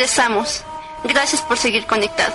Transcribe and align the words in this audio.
Regresamos. 0.00 0.64
Gracias 1.04 1.42
por 1.42 1.58
seguir 1.58 1.84
conectado. 1.84 2.32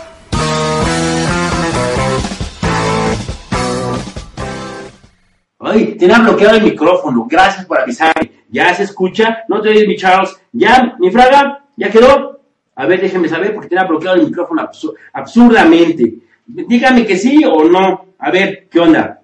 Ay, 5.57 5.96
tenía 5.98 6.20
bloqueado 6.20 6.57
el 6.57 6.64
micrófono. 6.64 7.25
Gracias 7.28 7.66
por 7.66 7.80
avisarme. 7.82 8.43
¿Ya 8.50 8.71
se 8.75 8.84
escucha? 8.84 9.39
¿No 9.48 9.64
te 9.64 9.70
oyes, 9.70 9.88
mi 9.88 9.96
Charles? 9.96 10.39
¿Ya? 10.52 10.96
¿Mi 11.00 11.09
fraga? 11.09 11.66
¿Ya 11.75 11.89
quedó? 11.89 12.39
A 12.75 12.86
ver, 12.86 13.02
déjeme 13.02 13.28
saber 13.28 13.55
porque 13.55 13.70
tenía 13.70 13.86
bloqueado 13.86 14.18
el 14.18 14.27
micrófono 14.27 14.70
absurdamente. 15.13 16.13
Dígame 16.45 17.04
que 17.07 17.18
sí 17.18 17.43
o 17.45 17.63
no. 17.63 18.13
A 18.20 18.29
ver, 18.29 18.68
¿qué 18.70 18.79
onda? 18.79 19.21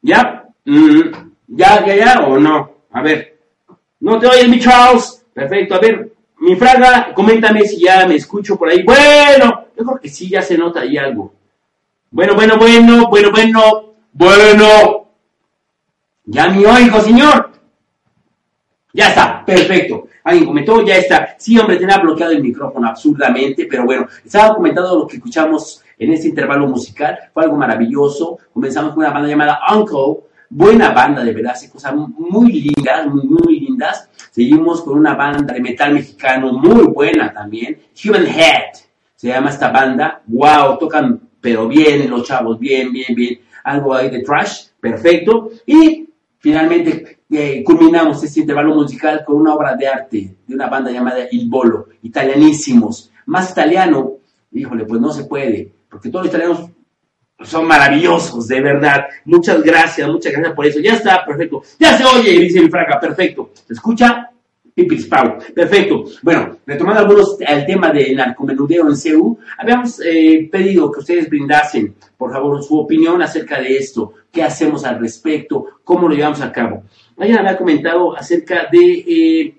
¿Ya? 0.00 0.48
Mm, 0.64 1.00
¿Ya, 1.46 1.86
ya, 1.86 1.94
ya 1.94 2.20
o 2.26 2.40
no? 2.40 2.78
A 2.90 3.02
ver. 3.02 3.38
¿No 4.00 4.18
te 4.18 4.26
oyes, 4.26 4.48
mi 4.48 4.58
Charles? 4.58 5.24
Perfecto. 5.32 5.76
A 5.76 5.78
ver, 5.78 6.11
mi 6.42 6.56
fraga, 6.56 7.14
coméntame 7.14 7.64
si 7.64 7.80
ya 7.80 8.04
me 8.04 8.16
escucho 8.16 8.56
por 8.56 8.68
ahí. 8.68 8.82
Bueno, 8.82 9.66
yo 9.76 9.84
creo 9.84 10.00
que 10.00 10.08
sí, 10.08 10.28
ya 10.28 10.42
se 10.42 10.58
nota 10.58 10.80
ahí 10.80 10.96
algo. 10.98 11.32
Bueno, 12.10 12.34
bueno, 12.34 12.56
bueno, 12.56 13.08
bueno, 13.08 13.32
bueno, 13.38 13.94
bueno. 14.12 15.06
Ya 16.24 16.48
me 16.48 16.66
oigo, 16.66 17.00
señor. 17.00 17.52
Ya 18.92 19.08
está, 19.08 19.44
perfecto. 19.44 20.08
Alguien 20.24 20.46
comentó, 20.46 20.84
ya 20.84 20.96
está. 20.96 21.36
Sí, 21.38 21.56
hombre, 21.58 21.76
tenía 21.76 21.98
bloqueado 21.98 22.32
el 22.32 22.42
micrófono 22.42 22.88
absurdamente, 22.88 23.66
pero 23.70 23.84
bueno, 23.84 24.08
estaba 24.24 24.54
comentando 24.56 24.98
lo 24.98 25.06
que 25.06 25.16
escuchamos 25.16 25.82
en 25.96 26.12
este 26.12 26.28
intervalo 26.28 26.66
musical. 26.66 27.18
Fue 27.32 27.44
algo 27.44 27.56
maravilloso. 27.56 28.38
Comenzamos 28.52 28.94
con 28.94 29.04
una 29.04 29.12
banda 29.12 29.28
llamada 29.28 29.60
Uncle. 29.72 30.24
Buena 30.54 30.90
banda, 30.90 31.24
de 31.24 31.32
verdad, 31.32 31.54
cosas 31.72 31.94
muy 31.94 32.52
lindas, 32.52 33.06
muy, 33.06 33.26
muy 33.26 33.60
lindas. 33.60 34.10
Seguimos 34.30 34.82
con 34.82 34.98
una 34.98 35.14
banda 35.14 35.54
de 35.54 35.60
metal 35.60 35.94
mexicano 35.94 36.52
muy 36.52 36.88
buena 36.88 37.32
también. 37.32 37.78
Human 38.04 38.26
Head 38.26 38.74
se 39.16 39.28
llama 39.28 39.48
esta 39.48 39.70
banda. 39.70 40.20
Wow, 40.26 40.76
tocan 40.78 41.18
pero 41.40 41.66
bien 41.68 42.10
los 42.10 42.28
chavos, 42.28 42.58
bien, 42.58 42.92
bien, 42.92 43.14
bien. 43.14 43.40
Algo 43.64 43.94
ahí 43.94 44.10
de 44.10 44.20
trash, 44.20 44.66
perfecto. 44.78 45.52
Y 45.64 46.06
finalmente 46.38 47.20
eh, 47.30 47.64
culminamos 47.64 48.22
este 48.22 48.40
intervalo 48.40 48.74
musical 48.74 49.24
con 49.24 49.36
una 49.36 49.54
obra 49.54 49.74
de 49.74 49.88
arte 49.88 50.36
de 50.46 50.54
una 50.54 50.66
banda 50.66 50.90
llamada 50.90 51.28
Il 51.30 51.48
Bolo, 51.48 51.86
italianísimos. 52.02 53.10
Más 53.24 53.50
italiano, 53.52 54.16
híjole, 54.52 54.84
pues 54.84 55.00
no 55.00 55.14
se 55.14 55.24
puede, 55.24 55.72
porque 55.88 56.10
todos 56.10 56.26
los 56.26 56.34
italianos 56.34 56.70
son 57.44 57.66
maravillosos, 57.66 58.48
de 58.48 58.60
verdad. 58.60 59.06
Muchas 59.24 59.62
gracias, 59.62 60.08
muchas 60.08 60.32
gracias 60.32 60.54
por 60.54 60.66
eso. 60.66 60.80
Ya 60.80 60.94
está, 60.94 61.24
perfecto. 61.24 61.62
Ya 61.78 61.96
se 61.96 62.04
oye, 62.04 62.32
dice 62.32 62.60
mi 62.60 62.68
fraca, 62.68 62.98
perfecto. 63.00 63.50
¿Se 63.66 63.74
escucha? 63.74 64.28
Pau. 65.08 65.38
Perfecto. 65.54 66.04
Bueno, 66.22 66.56
retomando 66.66 67.00
algunos 67.00 67.36
el 67.40 67.66
tema 67.66 67.92
del 67.92 68.16
narcomenudeo 68.16 68.88
en 68.88 68.96
CEU, 68.96 69.38
habíamos 69.58 70.00
eh, 70.00 70.48
pedido 70.50 70.90
que 70.90 71.00
ustedes 71.00 71.28
brindasen, 71.28 71.94
por 72.16 72.32
favor, 72.32 72.62
su 72.62 72.78
opinión 72.78 73.20
acerca 73.20 73.60
de 73.60 73.76
esto. 73.76 74.14
¿Qué 74.30 74.42
hacemos 74.42 74.84
al 74.84 74.98
respecto? 74.98 75.66
¿Cómo 75.84 76.08
lo 76.08 76.14
llevamos 76.14 76.40
a 76.40 76.50
cabo? 76.50 76.84
Alguien 77.18 77.38
había 77.38 77.58
comentado 77.58 78.16
acerca 78.16 78.68
de, 78.72 79.04
eh, 79.06 79.54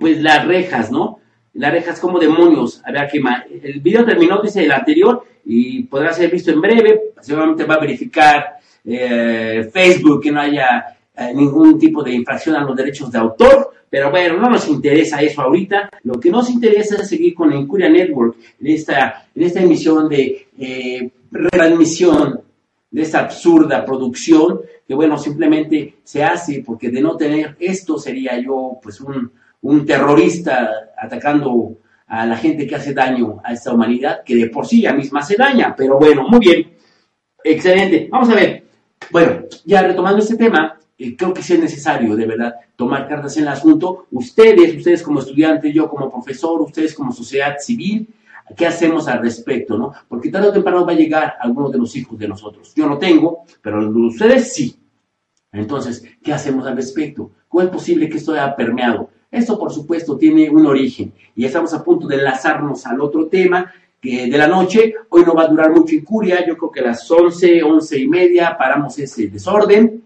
pues, 0.00 0.22
las 0.22 0.46
rejas, 0.46 0.90
¿no? 0.90 1.18
Las 1.54 1.72
rejas 1.72 2.00
como 2.00 2.18
demonios 2.18 2.82
había 2.84 3.06
que... 3.06 3.22
El 3.62 3.80
video 3.80 4.04
terminó, 4.04 4.40
dice 4.40 4.64
el 4.64 4.72
anterior, 4.72 5.24
y 5.44 5.82
podrá 5.84 6.12
ser 6.12 6.30
visto 6.30 6.50
en 6.50 6.60
breve. 6.60 7.12
Seguramente 7.20 7.64
va 7.64 7.74
a 7.74 7.80
verificar 7.80 8.56
eh, 8.84 9.68
Facebook 9.72 10.22
que 10.22 10.30
no 10.30 10.40
haya 10.40 10.96
ningún 11.34 11.78
tipo 11.78 12.02
de 12.02 12.12
infracción 12.12 12.56
a 12.56 12.64
los 12.64 12.74
derechos 12.74 13.12
de 13.12 13.18
autor 13.18 13.72
pero 13.92 14.10
bueno, 14.10 14.38
no 14.38 14.48
nos 14.48 14.68
interesa 14.68 15.20
eso 15.20 15.42
ahorita. 15.42 15.90
Lo 16.04 16.18
que 16.18 16.30
nos 16.30 16.48
interesa 16.48 16.96
es 16.96 17.10
seguir 17.10 17.34
con 17.34 17.52
Incuria 17.52 17.90
Network 17.90 18.36
en 18.58 18.68
esta, 18.68 19.26
en 19.34 19.42
esta 19.42 19.60
emisión 19.60 20.08
de 20.08 20.46
eh, 20.58 21.10
de 22.90 23.02
esta 23.02 23.20
absurda 23.20 23.84
producción 23.84 24.62
que 24.88 24.94
bueno, 24.94 25.18
simplemente 25.18 25.96
se 26.04 26.24
hace 26.24 26.62
porque 26.64 26.88
de 26.88 27.02
no 27.02 27.18
tener 27.18 27.54
esto 27.60 27.98
sería 27.98 28.40
yo 28.40 28.78
pues 28.82 28.98
un, 29.02 29.30
un 29.62 29.86
terrorista 29.86 30.70
atacando 30.96 31.78
a 32.06 32.26
la 32.26 32.36
gente 32.36 32.66
que 32.66 32.76
hace 32.76 32.92
daño 32.92 33.40
a 33.42 33.52
esta 33.52 33.72
humanidad, 33.72 34.22
que 34.24 34.36
de 34.36 34.48
por 34.48 34.66
sí 34.66 34.82
ya 34.82 34.92
misma 34.92 35.22
se 35.22 35.36
daña. 35.36 35.74
Pero 35.76 35.98
bueno, 35.98 36.28
muy 36.28 36.40
bien. 36.40 36.72
Excelente. 37.42 38.08
Vamos 38.10 38.28
a 38.30 38.34
ver. 38.34 38.64
Bueno, 39.10 39.44
ya 39.64 39.82
retomando 39.82 40.18
este 40.18 40.36
tema, 40.36 40.78
creo 41.16 41.32
que 41.32 41.42
sí 41.42 41.54
es 41.54 41.60
necesario, 41.60 42.14
de 42.14 42.26
verdad, 42.26 42.54
tomar 42.76 43.08
cartas 43.08 43.36
en 43.36 43.44
el 43.44 43.48
asunto. 43.48 44.06
Ustedes, 44.10 44.76
ustedes 44.76 45.02
como 45.02 45.20
estudiantes, 45.20 45.72
yo 45.74 45.88
como 45.88 46.10
profesor, 46.10 46.60
ustedes 46.60 46.94
como 46.94 47.12
sociedad 47.12 47.56
civil, 47.58 48.08
¿qué 48.56 48.66
hacemos 48.66 49.08
al 49.08 49.22
respecto, 49.22 49.78
no? 49.78 49.92
Porque 50.08 50.30
tarde 50.30 50.48
o 50.48 50.52
temprano 50.52 50.84
va 50.84 50.92
a 50.92 50.96
llegar 50.96 51.34
alguno 51.40 51.70
de 51.70 51.78
los 51.78 51.96
hijos 51.96 52.18
de 52.18 52.28
nosotros. 52.28 52.72
Yo 52.74 52.86
no 52.86 52.98
tengo, 52.98 53.44
pero 53.60 53.88
ustedes 53.88 54.52
sí. 54.52 54.76
Entonces, 55.50 56.04
¿qué 56.22 56.32
hacemos 56.32 56.66
al 56.66 56.76
respecto? 56.76 57.30
¿Cómo 57.48 57.62
es 57.62 57.70
posible 57.70 58.08
que 58.08 58.18
esto 58.18 58.32
haya 58.32 58.54
permeado? 58.54 59.10
Esto, 59.32 59.58
por 59.58 59.72
supuesto, 59.72 60.16
tiene 60.16 60.48
un 60.48 60.64
origen 60.66 61.12
y 61.34 61.44
estamos 61.44 61.74
a 61.74 61.82
punto 61.82 62.06
de 62.06 62.16
enlazarnos 62.16 62.86
al 62.86 63.00
otro 63.00 63.26
tema 63.26 63.72
que 64.00 64.28
de 64.30 64.38
la 64.38 64.46
noche. 64.46 64.94
Hoy 65.08 65.24
no 65.24 65.34
va 65.34 65.42
a 65.42 65.48
durar 65.48 65.72
mucho 65.72 65.96
en 65.96 66.04
Curia, 66.04 66.46
yo 66.46 66.56
creo 66.56 66.70
que 66.70 66.80
a 66.80 66.84
las 66.84 67.10
11, 67.10 67.64
11 67.64 67.98
y 67.98 68.06
media 68.06 68.56
paramos 68.56 68.96
ese 69.00 69.26
desorden 69.26 70.02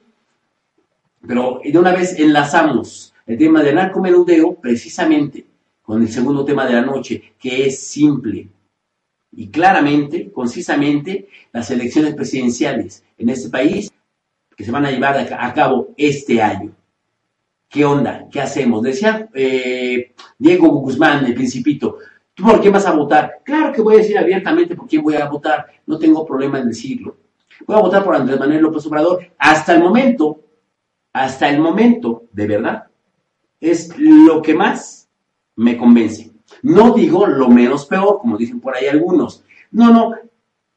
pero 1.27 1.61
de 1.65 1.79
una 1.79 1.93
vez 1.93 2.19
enlazamos 2.19 3.13
el 3.27 3.37
tema 3.37 3.63
del 3.63 3.75
narcomenudeo 3.75 4.55
precisamente 4.55 5.45
con 5.83 6.03
el 6.03 6.09
segundo 6.09 6.45
tema 6.45 6.67
de 6.67 6.75
la 6.75 6.83
noche, 6.83 7.35
que 7.39 7.67
es 7.67 7.81
simple 7.81 8.49
y 9.33 9.49
claramente, 9.49 10.31
concisamente, 10.33 11.29
las 11.53 11.71
elecciones 11.71 12.15
presidenciales 12.15 13.05
en 13.19 13.29
este 13.29 13.51
país 13.51 13.93
que 14.57 14.65
se 14.65 14.71
van 14.71 14.87
a 14.87 14.91
llevar 14.91 15.19
a 15.19 15.53
cabo 15.53 15.89
este 15.97 16.41
año. 16.41 16.73
¿Qué 17.69 17.85
onda? 17.85 18.27
¿Qué 18.31 18.41
hacemos? 18.41 18.83
Decía 18.83 19.29
eh, 19.35 20.15
Diego 20.39 20.69
Guzmán, 20.69 21.25
el 21.25 21.35
principito, 21.35 21.99
¿tú 22.35 22.45
por 22.45 22.61
qué 22.61 22.71
vas 22.71 22.87
a 22.87 22.93
votar? 22.93 23.41
Claro 23.45 23.73
que 23.73 23.83
voy 23.83 23.95
a 23.95 23.99
decir 23.99 24.19
abiertamente 24.19 24.77
por 24.77 24.87
quién 24.87 25.03
voy 25.03 25.17
a 25.17 25.29
votar, 25.29 25.67
no 25.87 25.99
tengo 25.99 26.25
problema 26.25 26.59
en 26.61 26.69
decirlo. 26.69 27.17
Voy 27.67 27.77
a 27.77 27.81
votar 27.81 28.05
por 28.05 28.15
Andrés 28.15 28.39
Manuel 28.39 28.63
López 28.63 28.87
Obrador. 28.87 29.27
Hasta 29.39 29.75
el 29.75 29.83
momento, 29.83 30.41
hasta 31.13 31.49
el 31.49 31.61
momento, 31.61 32.25
de 32.33 32.47
verdad, 32.47 32.87
es 33.61 33.97
lo 33.99 34.43
que 34.43 34.55
más 34.55 35.09
me 35.57 35.77
convence. 35.77 36.33
No 36.63 36.93
digo 36.93 37.27
lo 37.27 37.49
menos 37.49 37.87
peor, 37.87 38.19
como 38.19 38.37
dicen 38.37 38.61
por 38.61 38.77
ahí 38.77 38.87
algunos. 38.87 39.43
No, 39.71 39.93
no, 39.93 40.15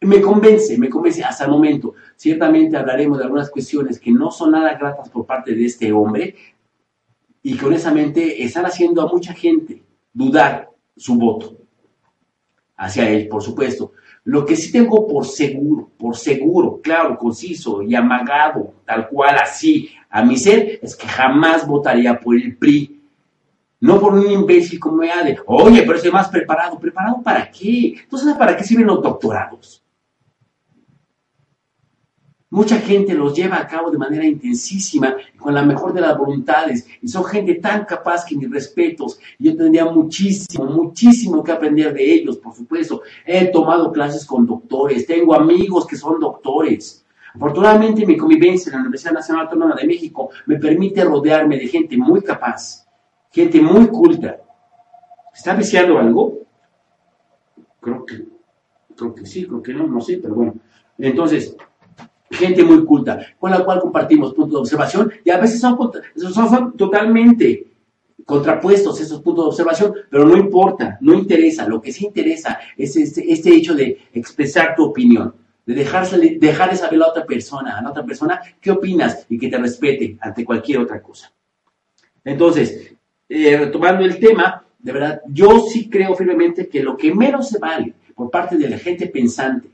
me 0.02 0.22
convence, 0.22 0.78
me 0.78 0.90
convence 0.90 1.24
hasta 1.24 1.46
el 1.46 1.52
momento. 1.52 1.94
Ciertamente 2.16 2.78
hablaremos 2.78 3.18
de 3.18 3.26
algunas 3.26 3.50
cuestiones 3.50 4.00
que 4.00 4.12
no 4.12 4.32
son 4.32 4.52
nada 4.52 4.78
gratas 4.78 5.10
por 5.10 5.26
parte 5.26 5.54
de 5.54 5.66
este 5.66 5.92
hombre 5.92 6.36
y 7.42 7.58
que 7.58 7.66
honestamente 7.66 8.44
están 8.44 8.66
haciendo 8.66 9.02
a 9.02 9.12
mucha 9.12 9.34
gente 9.34 9.84
dudar 10.14 10.70
su 10.96 11.16
voto 11.16 11.58
hacia 12.78 13.10
él, 13.10 13.28
por 13.28 13.44
supuesto. 13.44 13.94
Lo 14.26 14.46
que 14.46 14.56
sí 14.56 14.72
tengo 14.72 15.08
por 15.08 15.26
seguro, 15.26 15.90
por 15.98 16.16
seguro, 16.16 16.80
claro, 16.82 17.18
conciso 17.18 17.82
y 17.82 17.96
amagado, 17.96 18.74
tal 18.86 19.08
cual 19.10 19.38
así, 19.38 19.90
a 20.10 20.24
mi 20.24 20.38
ser, 20.38 20.80
es 20.82 20.96
que 20.96 21.08
jamás 21.08 21.66
votaría 21.66 22.20
por 22.20 22.36
el 22.36 22.56
PRI. 22.58 23.02
No 23.82 24.00
por 24.00 24.14
un 24.14 24.30
imbécil 24.30 24.78
como 24.78 25.02
de, 25.02 25.40
oye, 25.46 25.84
pero 25.84 25.98
soy 25.98 26.12
más 26.12 26.28
preparado. 26.28 26.78
¿Preparado 26.78 27.22
para 27.24 27.50
qué? 27.50 27.96
Entonces, 28.04 28.36
¿para 28.36 28.58
qué 28.58 28.64
sirven 28.64 28.88
los 28.88 29.02
doctorados? 29.02 29.82
Mucha 32.52 32.80
gente 32.80 33.14
los 33.14 33.36
lleva 33.36 33.58
a 33.58 33.68
cabo 33.68 33.92
de 33.92 34.00
manera 34.00 34.26
intensísima, 34.26 35.16
con 35.38 35.54
la 35.54 35.62
mejor 35.62 35.94
de 35.94 36.02
las 36.02 36.18
voluntades, 36.18 36.88
y 37.00 37.08
son 37.08 37.24
gente 37.26 37.56
tan 37.56 37.86
capaz 37.86 38.26
que 38.26 38.36
mis 38.36 38.50
respetos. 38.50 39.20
Yo 39.38 39.56
tendría 39.56 39.86
muchísimo, 39.86 40.66
muchísimo 40.66 41.44
que 41.44 41.52
aprender 41.52 41.94
de 41.94 42.12
ellos, 42.12 42.38
por 42.38 42.56
supuesto. 42.56 43.04
He 43.24 43.46
tomado 43.52 43.92
clases 43.92 44.26
con 44.26 44.48
doctores, 44.48 45.06
tengo 45.06 45.36
amigos 45.36 45.86
que 45.86 45.96
son 45.96 46.20
doctores. 46.20 47.06
Afortunadamente, 47.36 48.04
mi 48.08 48.18
convivencia 48.18 48.72
en 48.72 48.78
la 48.78 48.82
Universidad 48.82 49.14
Nacional 49.14 49.46
Autónoma 49.46 49.76
de 49.76 49.86
México 49.86 50.32
me 50.48 50.58
permite 50.58 51.04
rodearme 51.04 51.58
de 51.58 51.68
gente 51.68 51.96
muy 51.98 52.22
capaz, 52.22 52.88
gente 53.32 53.62
muy 53.62 53.88
culta. 53.88 54.38
¿Está 55.32 55.54
viciando 55.54 56.00
algo? 56.00 56.40
Creo 57.80 58.04
que, 58.04 58.26
creo 58.96 59.14
que 59.14 59.26
sí, 59.28 59.46
creo 59.46 59.62
que 59.62 59.74
no, 59.74 59.86
no 59.86 60.02
sé, 60.02 60.18
pero 60.18 60.34
bueno. 60.34 60.56
Entonces, 60.98 61.56
gente 62.32 62.64
muy 62.64 62.86
culta, 62.86 63.20
con 63.40 63.52
la 63.52 63.64
cual 63.64 63.80
compartimos 63.80 64.34
puntos 64.34 64.54
de 64.54 64.60
observación 64.60 65.12
y 65.24 65.30
a 65.30 65.38
veces 65.38 65.60
son, 65.60 66.74
totalmente 66.78 67.68
contrapuestos 68.26 69.02
esos 69.02 69.22
puntos 69.22 69.46
de 69.46 69.50
observación, 69.50 69.94
pero 70.10 70.26
no 70.26 70.38
importa, 70.38 70.98
no 71.02 71.16
interesa, 71.16 71.68
lo 71.68 71.82
que 71.82 71.92
sí 71.92 72.06
interesa 72.06 72.60
es 72.78 72.96
este, 72.96 73.32
este 73.32 73.56
hecho 73.56 73.74
de 73.74 74.08
expresar 74.14 74.76
tu 74.76 74.84
opinión, 74.86 75.34
de 75.66 75.74
dejarse, 75.74 76.38
dejar 76.40 76.70
de 76.70 76.78
saber 76.78 76.96
a 76.96 76.98
la 76.98 77.08
otra 77.08 77.26
persona, 77.26 77.78
a 77.78 77.82
la 77.82 77.90
otra 77.90 78.06
persona 78.06 78.40
qué 78.62 78.72
opinas 78.72 79.26
y 79.30 79.40
que 79.40 79.50
te 79.50 79.58
respete 79.58 80.18
ante 80.22 80.46
cualquier 80.46 80.80
otra 80.80 81.02
cosa. 81.02 81.32
Entonces, 82.24 82.94
eh, 83.28 83.58
retomando 83.58 84.06
el 84.06 84.20
tema, 84.20 84.64
de 84.78 84.92
verdad, 84.92 85.22
yo 85.28 85.60
sí 85.62 85.90
creo 85.90 86.16
firmemente 86.16 86.68
que 86.68 86.84
lo 86.84 86.96
que 86.96 87.14
menos 87.14 87.50
se 87.50 87.60
vale 87.60 87.94
por 88.16 88.30
parte 88.30 88.58
de 88.58 88.70
la 88.70 88.78
gente 88.78 89.08
pensante 89.08 89.70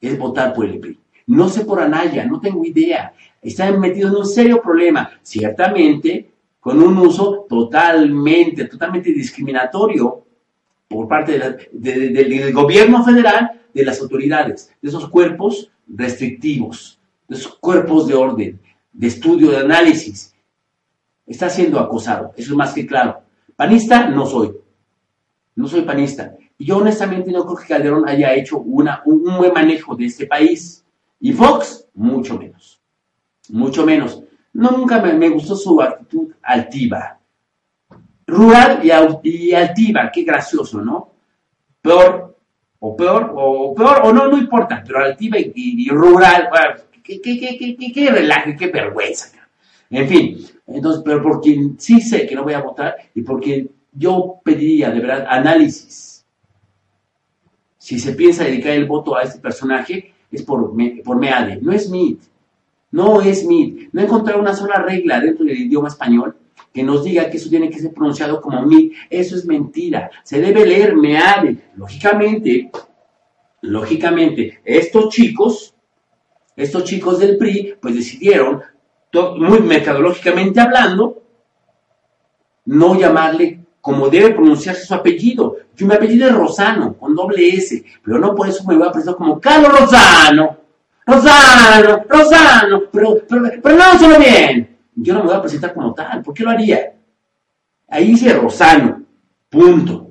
es 0.00 0.18
votar 0.18 0.52
por 0.52 0.66
el 0.66 0.78
PRI. 0.78 0.98
No 1.32 1.48
sé 1.48 1.64
por 1.64 1.80
Anaya, 1.80 2.26
no 2.26 2.40
tengo 2.40 2.62
idea. 2.62 3.14
Están 3.40 3.80
metidos 3.80 4.12
en 4.12 4.18
un 4.18 4.26
serio 4.26 4.60
problema, 4.60 5.10
ciertamente 5.22 6.30
con 6.60 6.80
un 6.80 6.98
uso 6.98 7.46
totalmente, 7.48 8.66
totalmente 8.66 9.12
discriminatorio 9.12 10.24
por 10.86 11.08
parte 11.08 11.40
del 11.72 12.52
gobierno 12.52 13.02
federal, 13.02 13.62
de 13.72 13.84
las 13.84 13.98
autoridades, 14.02 14.70
de 14.82 14.88
esos 14.90 15.08
cuerpos 15.08 15.70
restrictivos, 15.88 17.00
de 17.26 17.36
esos 17.36 17.54
cuerpos 17.56 18.06
de 18.06 18.14
orden, 18.14 18.60
de 18.92 19.06
estudio, 19.06 19.50
de 19.50 19.56
análisis. 19.56 20.34
Está 21.26 21.48
siendo 21.48 21.80
acosado, 21.80 22.34
eso 22.36 22.52
es 22.52 22.56
más 22.56 22.74
que 22.74 22.86
claro. 22.86 23.22
Panista 23.56 24.06
no 24.10 24.26
soy, 24.26 24.52
no 25.56 25.66
soy 25.66 25.80
panista. 25.80 26.36
Y 26.58 26.66
yo 26.66 26.76
honestamente 26.76 27.32
no 27.32 27.46
creo 27.46 27.56
que 27.56 27.66
Calderón 27.68 28.06
haya 28.06 28.34
hecho 28.34 28.58
una, 28.58 29.02
un, 29.06 29.38
buen 29.38 29.54
manejo 29.54 29.96
de 29.96 30.04
este 30.04 30.26
país. 30.26 30.81
Y 31.22 31.32
Fox, 31.32 31.86
mucho 31.94 32.36
menos. 32.36 32.80
Mucho 33.50 33.86
menos. 33.86 34.20
No, 34.54 34.72
nunca 34.72 35.00
me, 35.00 35.28
gustó 35.28 35.54
su 35.54 35.80
actitud 35.80 36.34
altiva. 36.42 37.16
Rural 38.26 38.84
y, 38.84 39.52
altiva, 39.52 40.10
qué 40.12 40.24
gracioso, 40.24 40.80
¿no? 40.80 41.12
Peor, 41.80 42.36
o 42.80 42.96
peor, 42.96 43.32
o 43.36 43.72
peor, 43.72 44.00
o 44.02 44.12
no, 44.12 44.26
no 44.26 44.36
importa, 44.36 44.82
pero 44.84 44.98
altiva 44.98 45.38
y, 45.38 45.88
rural, 45.90 46.50
qué, 47.04 47.20
qué, 47.20 47.38
qué, 47.38 47.92
qué, 47.92 48.10
relaje, 48.10 48.56
qué 48.56 48.66
vergüenza. 48.66 49.28
En 49.90 50.08
fin, 50.08 50.44
entonces, 50.66 51.02
pero 51.04 51.22
porque 51.22 51.70
sí 51.78 52.00
sé 52.00 52.26
que 52.26 52.34
no 52.34 52.42
voy 52.42 52.54
a 52.54 52.62
votar 52.62 52.96
y 53.14 53.22
porque 53.22 53.68
yo 53.92 54.40
pediría 54.42 54.90
de 54.90 55.00
verdad 55.00 55.26
análisis 55.28 56.12
si 57.82 57.98
se 57.98 58.12
piensa 58.12 58.44
dedicar 58.44 58.72
el 58.72 58.86
voto 58.86 59.16
a 59.16 59.22
este 59.22 59.40
personaje, 59.40 60.11
es 60.32 60.42
por, 60.42 60.72
por 61.04 61.18
Meade, 61.18 61.60
no 61.60 61.72
es 61.72 61.88
Meade. 61.88 62.18
No 62.90 63.20
es 63.20 63.44
Meade. 63.46 63.88
No 63.92 64.02
he 64.02 64.34
una 64.36 64.54
sola 64.54 64.76
regla 64.76 65.20
dentro 65.20 65.44
del 65.44 65.58
idioma 65.58 65.88
español 65.88 66.36
que 66.72 66.82
nos 66.82 67.04
diga 67.04 67.28
que 67.28 67.36
eso 67.36 67.50
tiene 67.50 67.70
que 67.70 67.78
ser 67.78 67.92
pronunciado 67.92 68.40
como 68.40 68.64
Meade. 68.66 68.92
Eso 69.10 69.36
es 69.36 69.44
mentira. 69.44 70.10
Se 70.22 70.40
debe 70.40 70.66
leer 70.66 70.96
Meade. 70.96 71.70
Lógicamente, 71.76 72.70
lógicamente, 73.62 74.60
estos 74.64 75.08
chicos, 75.08 75.74
estos 76.56 76.84
chicos 76.84 77.18
del 77.18 77.36
PRI, 77.36 77.74
pues 77.80 77.94
decidieron, 77.94 78.62
muy 79.38 79.60
mercadológicamente 79.60 80.60
hablando, 80.60 81.22
no 82.64 82.98
llamarle 82.98 83.60
como 83.80 84.08
debe 84.08 84.30
pronunciarse 84.30 84.86
su 84.86 84.94
apellido. 84.94 85.56
Yo 85.76 85.86
mi 85.86 85.94
apellido 85.94 86.28
es 86.28 86.34
Rosano, 86.34 86.94
con 86.94 87.14
doble 87.14 87.48
S, 87.48 87.82
pero 88.04 88.18
no 88.18 88.34
por 88.34 88.48
eso 88.48 88.64
me 88.64 88.76
voy 88.76 88.86
a 88.86 88.92
presentar 88.92 89.16
como 89.16 89.40
Carlos 89.40 89.80
Rosano. 89.80 90.56
Rosano, 91.06 92.04
Rosano, 92.08 92.82
pero, 92.92 93.18
pero, 93.28 93.42
pero 93.62 93.76
no 93.76 93.98
solo 93.98 94.18
bien. 94.18 94.76
Yo 94.94 95.14
no 95.14 95.20
me 95.20 95.26
voy 95.26 95.36
a 95.36 95.40
presentar 95.40 95.72
como 95.72 95.94
tal, 95.94 96.22
¿por 96.22 96.34
qué 96.34 96.42
lo 96.44 96.50
haría? 96.50 96.92
Ahí 97.88 98.08
dice 98.08 98.32
Rosano, 98.34 99.02
punto. 99.48 100.08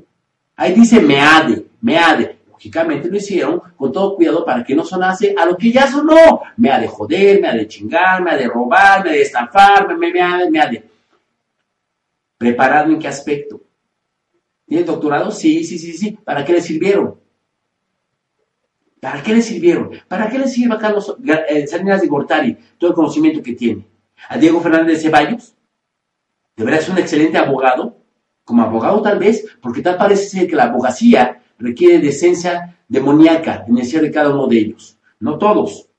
Ahí 0.56 0.74
dice 0.74 1.00
Meade, 1.00 1.66
Meade. 1.81 2.40
Lógicamente 2.48 3.10
lo 3.10 3.18
hicieron 3.18 3.60
con 3.75 3.92
todo 3.92 4.16
cuidado 4.16 4.46
para 4.46 4.63
que 4.63 4.75
no 4.75 4.84
sonase 4.84 5.34
a 5.36 5.46
lo 5.46 5.58
que 5.58 5.72
ya 5.72 5.88
sonó. 5.90 6.42
Me 6.58 6.69
ha 6.69 6.80
de 6.80 6.88
joder, 6.88 7.42
me 7.42 7.48
ha 7.48 7.56
de 7.56 7.68
chingar, 7.68 8.22
me 8.22 8.31
ha 8.31 8.38
de 8.38 8.48
robar, 8.48 9.04
me 9.04 9.10
ha 9.10 9.13
de 9.13 9.24
estafar, 9.24 9.88
me, 9.88 9.96
me, 9.96 10.12
me 10.52 10.60
ha 10.60 10.68
de 10.68 10.84
¿Preparado 12.38 12.92
en 12.92 13.00
qué 13.00 13.08
aspecto? 13.08 13.62
¿Tiene 14.72 14.86
doctorado? 14.86 15.32
Sí, 15.32 15.66
sí, 15.66 15.78
sí, 15.78 15.92
sí. 15.92 16.18
¿Para 16.24 16.46
qué 16.46 16.54
le 16.54 16.62
sirvieron? 16.62 17.20
¿Para 19.02 19.22
qué 19.22 19.36
le 19.36 19.42
sirvieron? 19.42 19.92
¿Para 20.08 20.30
qué 20.30 20.40
le 20.40 20.48
sirve 20.48 20.76
a 20.76 20.78
Carlos 20.78 21.14
eh, 21.50 21.68
Salinas 21.68 22.00
de 22.00 22.08
Gortari 22.08 22.58
todo 22.78 22.92
el 22.92 22.96
conocimiento 22.96 23.44
que 23.44 23.52
tiene? 23.52 23.86
¿A 24.30 24.38
Diego 24.38 24.62
Fernández 24.62 24.96
de 24.96 25.04
Ceballos? 25.04 25.56
¿De 26.56 26.64
verdad 26.64 26.80
es 26.80 26.88
un 26.88 26.98
excelente 27.00 27.38
abogado? 27.38 27.98
Como 28.46 28.62
abogado 28.62 29.02
tal 29.02 29.20
vez, 29.20 29.46
porque 29.62 29.82
tal 29.82 29.98
parece 29.98 30.30
ser 30.30 30.48
que 30.48 30.56
la 30.56 30.68
abogacía 30.68 31.42
requiere 31.60 32.00
de 32.00 32.08
esencia 32.08 32.80
demoníaca 32.88 33.66
en 33.68 33.78
el 33.78 33.86
ser 33.86 34.04
de 34.04 34.12
cada 34.12 34.30
uno 34.30 34.48
de 34.48 34.58
ellos. 34.58 34.98
No 35.20 35.38
todos. 35.38 35.90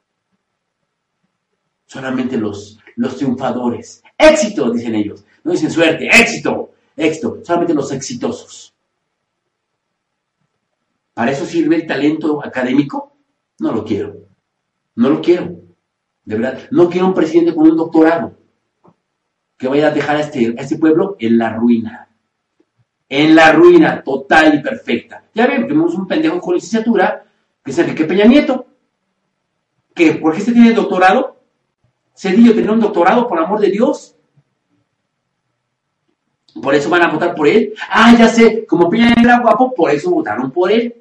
Solamente 1.85 2.39
los, 2.39 2.79
los 2.97 3.19
triunfadores. 3.19 4.03
Éxito, 4.17 4.71
dicen 4.71 4.95
ellos. 4.95 5.27
No 5.45 5.53
dicen 5.53 5.71
suerte, 5.71 6.07
éxito, 6.07 6.72
éxito, 6.97 7.41
solamente 7.43 7.75
los 7.75 7.93
exitosos. 7.93 8.75
¿Para 11.15 11.31
eso 11.31 11.45
sirve 11.45 11.77
el 11.77 11.87
talento 11.87 12.45
académico? 12.45 13.13
No 13.59 13.73
lo 13.73 13.85
quiero. 13.85 14.17
No 14.97 15.11
lo 15.11 15.21
quiero. 15.21 15.57
De 16.25 16.37
verdad, 16.37 16.69
no 16.71 16.89
quiero 16.89 17.07
un 17.07 17.15
presidente 17.15 17.55
con 17.55 17.69
un 17.69 17.77
doctorado 17.77 18.37
que 19.57 19.69
vaya 19.69 19.89
a 19.89 19.91
dejar 19.91 20.17
a 20.17 20.21
este, 20.21 20.55
este 20.59 20.79
pueblo 20.79 21.17
en 21.19 21.39
la 21.39 21.53
ruina. 21.55 22.09
En 23.09 23.35
la 23.35 23.53
ruina 23.53 24.03
total 24.03 24.55
y 24.55 24.63
perfecta. 24.63 25.25
Ya 25.35 25.47
ven, 25.47 25.67
tenemos 25.69 25.95
un 25.95 26.07
pendejo 26.07 26.41
con 26.41 26.55
licenciatura 26.55 27.25
que 27.65 27.71
es 27.71 27.79
Enrique 27.79 28.05
Peña 28.05 28.25
Nieto. 28.25 28.67
que 29.95 30.15
¿Por 30.15 30.33
qué 30.33 30.39
este 30.39 30.53
tiene 30.53 30.73
doctorado? 30.73 31.37
Cedillo 32.15 32.53
tiene 32.53 32.73
un 32.73 32.81
doctorado, 32.81 33.29
por 33.29 33.39
amor 33.39 33.61
de 33.61 33.71
Dios. 33.71 34.17
Por 36.61 36.75
eso 36.75 36.91
van 36.91 37.03
a 37.03 37.09
votar 37.09 37.35
por 37.35 37.49
él. 37.49 37.73
Ah, 37.89 38.15
ya 38.19 38.29
sé, 38.29 38.67
como 38.67 38.91
Peña 38.91 39.15
era 39.19 39.41
guapo, 39.41 39.73
por 39.75 39.91
eso 39.91 40.11
votaron 40.11 40.51
por 40.51 40.71
él. 40.71 40.95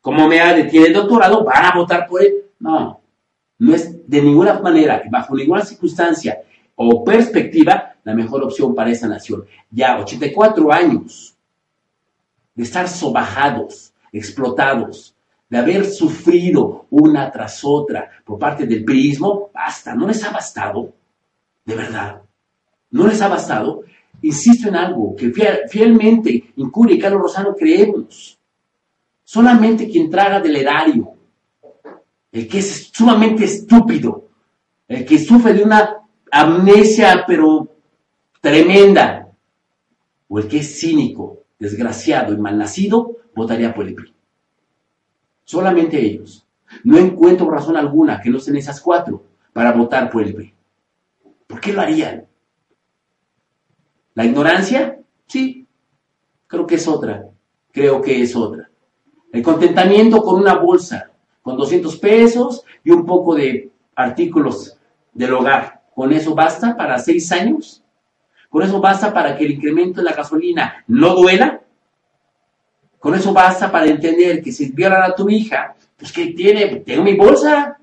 Como 0.00 0.28
Mea 0.28 0.68
tiene 0.68 0.86
el 0.86 0.92
doctorado, 0.92 1.44
van 1.44 1.64
a 1.64 1.74
votar 1.74 2.06
por 2.06 2.22
él. 2.22 2.44
No, 2.58 3.00
no 3.58 3.74
es 3.74 4.08
de 4.08 4.22
ninguna 4.22 4.58
manera, 4.60 5.02
bajo 5.10 5.34
ninguna 5.34 5.64
circunstancia 5.64 6.40
o 6.74 7.02
perspectiva, 7.04 7.94
la 8.04 8.14
mejor 8.14 8.44
opción 8.44 8.74
para 8.74 8.90
esa 8.90 9.08
nación. 9.08 9.44
Ya 9.70 9.98
84 9.98 10.72
años 10.72 11.34
de 12.54 12.62
estar 12.62 12.88
sobajados, 12.88 13.92
explotados, 14.12 15.14
de 15.48 15.58
haber 15.58 15.84
sufrido 15.84 16.86
una 16.90 17.30
tras 17.30 17.62
otra 17.64 18.10
por 18.24 18.38
parte 18.38 18.66
del 18.66 18.84
prismo, 18.84 19.50
basta, 19.52 19.94
no 19.94 20.06
les 20.06 20.22
ha 20.24 20.30
bastado, 20.30 20.92
de 21.64 21.74
verdad, 21.74 22.22
no 22.90 23.06
les 23.06 23.20
ha 23.22 23.28
bastado 23.28 23.82
insisto 24.22 24.68
en 24.68 24.76
algo 24.76 25.14
que 25.14 25.32
fielmente 25.68 26.52
Incuri 26.56 26.94
y 26.94 26.98
Carlos 26.98 27.22
Rosano 27.22 27.54
creemos. 27.54 28.38
Solamente 29.24 29.88
quien 29.88 30.08
traga 30.08 30.40
del 30.40 30.56
erario, 30.56 31.12
el 32.30 32.46
que 32.46 32.58
es 32.58 32.90
sumamente 32.92 33.44
estúpido, 33.44 34.28
el 34.86 35.04
que 35.04 35.18
sufre 35.18 35.52
de 35.52 35.62
una 35.62 35.96
amnesia 36.30 37.24
pero 37.26 37.68
tremenda, 38.40 39.28
o 40.28 40.38
el 40.38 40.46
que 40.46 40.58
es 40.58 40.78
cínico, 40.78 41.44
desgraciado 41.58 42.32
y 42.32 42.36
malnacido, 42.36 43.16
votaría 43.34 43.74
por 43.74 43.86
el 43.86 43.94
PRI. 43.94 44.12
Solamente 45.44 46.00
ellos. 46.00 46.46
No 46.84 46.98
encuentro 46.98 47.48
razón 47.48 47.76
alguna 47.76 48.20
que 48.20 48.30
no 48.30 48.38
sean 48.38 48.56
esas 48.56 48.80
cuatro 48.80 49.22
para 49.52 49.72
votar 49.72 50.10
por 50.10 50.22
el 50.22 50.34
PRI. 50.34 50.52
¿Por 51.46 51.60
qué 51.60 51.72
lo 51.72 51.80
harían? 51.80 52.26
¿La 54.16 54.24
ignorancia? 54.24 54.98
Sí, 55.26 55.66
creo 56.46 56.66
que 56.66 56.76
es 56.76 56.88
otra. 56.88 57.26
Creo 57.70 58.00
que 58.00 58.22
es 58.22 58.34
otra. 58.34 58.70
El 59.30 59.42
contentamiento 59.42 60.22
con 60.22 60.36
una 60.40 60.54
bolsa, 60.54 61.10
con 61.42 61.58
200 61.58 61.96
pesos 61.98 62.64
y 62.82 62.90
un 62.90 63.04
poco 63.04 63.34
de 63.34 63.70
artículos 63.94 64.78
del 65.12 65.34
hogar. 65.34 65.82
¿Con 65.94 66.14
eso 66.14 66.34
basta 66.34 66.74
para 66.74 66.98
seis 66.98 67.30
años? 67.30 67.82
¿Con 68.48 68.62
eso 68.62 68.80
basta 68.80 69.12
para 69.12 69.36
que 69.36 69.44
el 69.44 69.52
incremento 69.52 70.00
de 70.00 70.06
la 70.06 70.16
gasolina 70.16 70.82
no 70.86 71.14
duela? 71.14 71.60
¿Con 72.98 73.14
eso 73.14 73.34
basta 73.34 73.70
para 73.70 73.84
entender 73.84 74.42
que 74.42 74.50
si 74.50 74.72
violan 74.72 75.02
a 75.02 75.14
tu 75.14 75.28
hija, 75.28 75.76
pues 75.94 76.10
que 76.10 76.28
tiene, 76.28 76.76
tengo 76.76 77.04
mi 77.04 77.14
bolsa? 77.14 77.76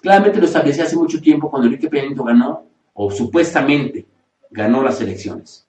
Claramente 0.00 0.38
lo 0.38 0.46
establecí 0.46 0.80
hace 0.80 0.94
mucho 0.94 1.20
tiempo 1.20 1.50
cuando 1.50 1.66
Enrique 1.66 1.90
Peña 1.90 2.14
ganó, 2.14 2.64
o 2.92 3.10
supuestamente 3.10 4.06
ganó 4.54 4.82
las 4.82 5.00
elecciones. 5.00 5.66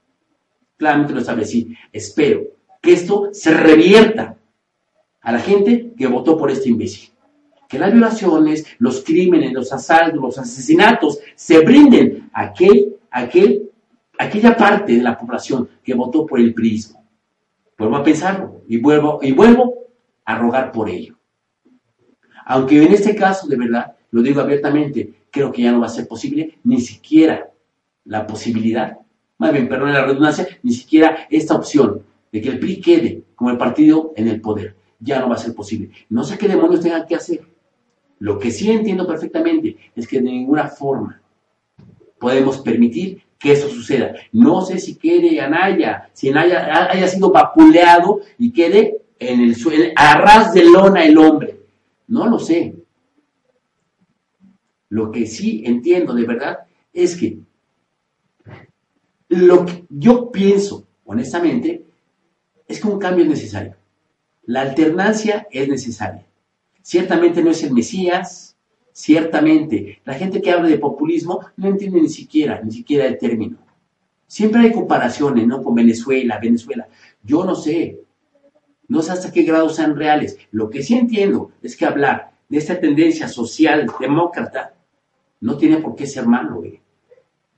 Claramente 0.78 1.14
lo 1.14 1.20
establecí. 1.20 1.76
Espero 1.92 2.44
que 2.80 2.94
esto 2.94 3.30
se 3.34 3.52
revierta 3.52 4.38
a 5.22 5.32
la 5.32 5.40
gente 5.40 5.94
que 5.98 6.06
votó 6.06 6.38
por 6.38 6.52
este 6.52 6.70
imbécil. 6.70 7.10
Que 7.68 7.80
las 7.80 7.92
violaciones, 7.92 8.64
los 8.78 9.04
crímenes, 9.04 9.52
los 9.54 9.74
asaltos, 9.74 10.22
los 10.22 10.38
asesinatos 10.38 11.18
se 11.34 11.62
brinden 11.62 12.30
a 12.32 12.44
aquel, 12.44 12.98
aquel, 13.10 13.72
aquella 14.20 14.56
parte 14.56 14.94
de 14.96 15.02
la 15.02 15.18
población 15.18 15.68
que 15.84 15.96
votó 15.96 16.28
por 16.28 16.40
el 16.40 16.54
prismo. 16.54 17.04
Vuelvo 17.78 17.98
a 17.98 18.04
pensarlo 18.04 18.62
y 18.68 18.78
vuelvo, 18.78 19.20
y 19.24 19.32
vuelvo 19.32 19.74
a 20.26 20.38
rogar 20.38 20.72
por 20.72 20.90
ello. 20.90 21.16
Aunque 22.46 22.84
en 22.84 22.94
este 22.94 23.16
caso, 23.16 23.48
de 23.48 23.58
verdad, 23.58 23.96
lo 24.12 24.22
digo 24.22 24.42
abiertamente, 24.42 25.12
creo 25.32 25.52
que 25.52 25.64
ya 25.64 25.72
no 25.72 25.80
va 25.80 25.88
a 25.88 25.90
ser 25.90 26.08
posible 26.08 26.60
ni 26.64 26.80
siquiera 26.80 27.50
la 28.06 28.26
posibilidad 28.26 28.98
más 29.38 29.52
bien, 29.52 29.68
perdón 29.68 29.94
la 29.94 30.06
redundancia, 30.06 30.48
ni 30.64 30.74
siquiera 30.74 31.28
esta 31.30 31.56
opción 31.56 32.04
de 32.32 32.42
que 32.42 32.50
el 32.50 32.60
PRI 32.60 32.82
quede 32.82 33.24
como 33.36 33.50
el 33.50 33.58
partido 33.58 34.14
en 34.16 34.28
el 34.28 34.40
poder. 34.40 34.76
Ya 35.00 35.20
no 35.20 35.28
va 35.28 35.36
a 35.36 35.40
ser 35.40 35.54
posible. 35.54 35.92
No 36.10 36.24
sé 36.24 36.38
qué 36.38 36.48
demonios 36.48 36.82
tengan 36.82 37.06
que 37.06 37.16
hacer. 37.16 37.46
Lo 38.20 38.40
que 38.40 38.50
sí 38.50 38.72
entiendo 38.72 39.06
perfectamente 39.06 39.78
es 39.96 40.08
que 40.08 40.22
de 40.22 40.32
ninguna 40.32 40.68
forma 40.68 41.22
podemos 42.18 42.60
permitir 42.60 43.22
que 43.38 43.52
eso 43.52 43.70
suceda. 43.70 44.16
No 44.32 44.62
sé 44.62 44.80
si 44.80 44.96
quede 44.96 45.40
Anaya, 45.42 46.10
si 46.14 46.30
Anaya 46.30 46.90
haya 46.90 47.08
sido 47.08 47.30
vapuleado 47.30 48.22
y 48.38 48.52
quede 48.52 49.02
en 49.20 49.42
el 49.42 49.56
suelo, 49.56 49.92
a 49.98 50.18
ras 50.18 50.54
de 50.54 50.64
lona 50.64 51.04
el 51.04 51.18
hombre. 51.18 51.60
No 52.08 52.26
lo 52.28 52.40
sé. 52.40 52.74
Lo 54.90 55.12
que 55.12 55.26
sí 55.26 55.64
entiendo 55.66 56.14
de 56.14 56.26
verdad 56.26 56.60
es 56.94 57.18
que 57.18 57.40
lo 59.36 59.66
que 59.66 59.86
yo 59.90 60.32
pienso, 60.32 60.88
honestamente, 61.06 61.84
es 62.68 62.80
que 62.80 62.88
un 62.88 63.00
cambio 63.00 63.24
es 63.24 63.30
necesario. 63.30 63.76
La 64.46 64.62
alternancia 64.62 65.48
es 65.52 65.68
necesaria. 65.68 66.26
Ciertamente 66.82 67.44
no 67.44 67.52
es 67.52 67.64
el 67.64 67.74
Mesías, 67.74 68.56
ciertamente 68.92 70.00
la 70.06 70.14
gente 70.14 70.42
que 70.42 70.52
habla 70.52 70.70
de 70.70 70.78
populismo 70.78 71.42
no 71.58 71.68
entiende 71.68 72.02
ni 72.02 72.10
siquiera, 72.10 72.62
ni 72.64 72.72
siquiera 72.72 73.06
el 73.06 73.18
término. 73.18 73.58
Siempre 74.28 74.62
hay 74.62 74.72
comparaciones, 74.72 75.46
¿no? 75.46 75.62
Con 75.62 75.76
Venezuela, 75.76 76.40
Venezuela. 76.40 76.88
Yo 77.24 77.44
no 77.44 77.56
sé, 77.56 78.00
no 78.88 79.02
sé 79.02 79.12
hasta 79.12 79.32
qué 79.32 79.44
grado 79.44 79.70
sean 79.70 79.96
reales. 79.96 80.38
Lo 80.52 80.70
que 80.70 80.82
sí 80.82 80.96
entiendo 80.96 81.52
es 81.62 81.76
que 81.76 81.86
hablar 81.86 82.32
de 82.48 82.58
esta 82.58 82.80
tendencia 82.80 83.28
social 83.28 83.88
demócrata 84.00 84.76
no 85.42 85.58
tiene 85.58 85.78
por 85.78 85.96
qué 85.96 86.08
ser 86.08 86.26
malo, 86.26 86.56
güey. 86.56 86.85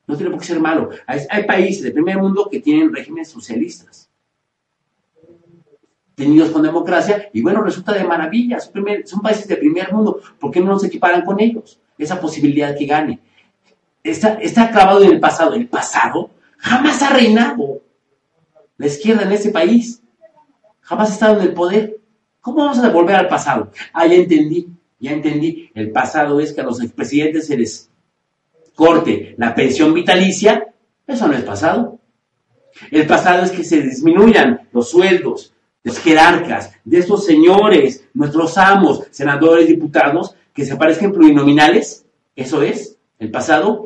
No 0.07 0.15
tiene 0.15 0.31
por 0.31 0.39
qué 0.39 0.47
ser 0.47 0.59
malo. 0.59 0.89
Hay, 1.05 1.43
países 1.43 1.83
del 1.83 1.93
primer 1.93 2.17
mundo 2.17 2.47
que 2.49 2.61
tienen 2.61 2.93
regímenes 2.93 3.29
socialistas, 3.29 4.09
tenidos 6.15 6.49
con 6.49 6.63
democracia, 6.63 7.29
y 7.33 7.41
bueno, 7.41 7.61
resulta 7.61 7.91
de 7.91 8.05
maravilla. 8.05 8.59
Son, 8.59 9.21
países 9.21 9.47
de 9.47 9.57
primer 9.57 9.91
mundo. 9.91 10.21
¿Por 10.39 10.49
qué 10.49 10.61
no 10.61 10.67
nos 10.67 10.83
equiparan 10.85 11.23
con 11.23 11.41
ellos? 11.41 11.79
Esa 11.97 12.21
posibilidad 12.21 12.75
que 12.77 12.85
gane. 12.85 13.19
Está, 14.01 14.35
está 14.35 14.71
clavado 14.71 15.03
en 15.03 15.11
el 15.11 15.19
pasado. 15.19 15.53
El 15.53 15.67
pasado 15.67 16.31
jamás 16.57 17.01
ha 17.03 17.09
reinado 17.09 17.81
la 18.77 18.87
izquierda 18.87 19.23
en 19.23 19.33
ese 19.33 19.49
país. 19.49 20.01
Jamás 20.79 21.09
ha 21.09 21.13
estado 21.13 21.41
en 21.41 21.47
el 21.47 21.53
poder. 21.53 21.99
¿Cómo 22.39 22.59
vamos 22.59 22.79
a 22.79 22.87
devolver 22.87 23.17
al 23.17 23.27
pasado? 23.27 23.71
Ah, 23.91 24.07
ya 24.07 24.15
entendí, 24.15 24.69
ya 24.99 25.11
entendí. 25.11 25.69
El 25.75 25.91
pasado 25.91 26.39
es 26.39 26.53
que 26.53 26.61
a 26.61 26.63
los 26.63 26.81
expresidentes 26.81 27.47
se 27.47 27.57
les 27.57 27.89
corte 28.77 29.33
la 29.39 29.55
pensión 29.55 29.91
vitalicia, 29.91 30.71
eso 31.07 31.27
no 31.27 31.33
es 31.33 31.43
pasado. 31.43 31.99
El 32.91 33.07
pasado 33.07 33.43
es 33.43 33.51
que 33.51 33.63
se 33.63 33.81
disminuyan 33.81 34.69
los 34.71 34.91
sueldos 34.91 35.51
de 35.83 35.89
los 35.89 35.99
jerarcas, 35.99 36.73
de 36.85 36.99
estos 36.99 37.25
señores, 37.25 38.07
nuestros 38.13 38.55
amos, 38.57 39.07
senadores, 39.09 39.67
diputados, 39.67 40.35
que 40.53 40.63
se 40.63 40.75
parezcan 40.75 41.11
plurinominales. 41.11 42.05
Eso 42.35 42.61
es 42.61 42.97
el 43.17 43.31
pasado. 43.31 43.85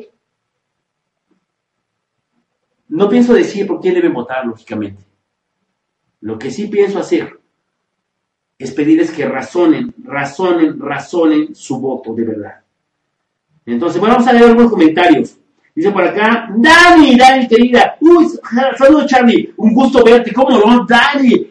No 2.88 3.08
pienso 3.08 3.32
decir 3.32 3.66
por 3.66 3.80
quién 3.80 3.94
deben 3.94 4.12
votar, 4.12 4.44
lógicamente. 4.44 5.02
Lo 6.20 6.38
que 6.38 6.50
sí 6.50 6.66
pienso 6.66 6.98
hacer 6.98 7.40
es 8.58 8.72
pedirles 8.72 9.10
que 9.10 9.26
razonen, 9.26 9.94
razonen, 10.04 10.78
razonen 10.78 11.54
su 11.54 11.80
voto 11.80 12.12
de 12.14 12.24
verdad. 12.24 12.61
Entonces, 13.66 14.00
bueno, 14.00 14.16
vamos 14.16 14.28
a 14.28 14.32
leer 14.32 14.46
algunos 14.46 14.70
comentarios. 14.70 15.36
Dice 15.74 15.90
por 15.90 16.04
acá, 16.04 16.48
Dani, 16.54 17.16
Dani 17.16 17.48
querida. 17.48 17.96
Uy, 18.00 18.26
saludos 18.76 19.06
Charlie, 19.06 19.52
un 19.56 19.72
gusto 19.74 20.04
verte. 20.04 20.32
¿Cómo 20.32 20.58
no? 20.58 20.84
Dani. 20.84 21.50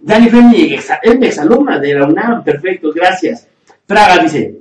Dani 0.00 0.28
fue 0.28 0.42
mi, 0.42 0.74
ex, 0.74 0.88
de 1.02 1.94
la 1.94 2.06
UNAM, 2.06 2.44
perfecto, 2.44 2.92
gracias. 2.94 3.48
Fraga 3.86 4.22
dice, 4.22 4.60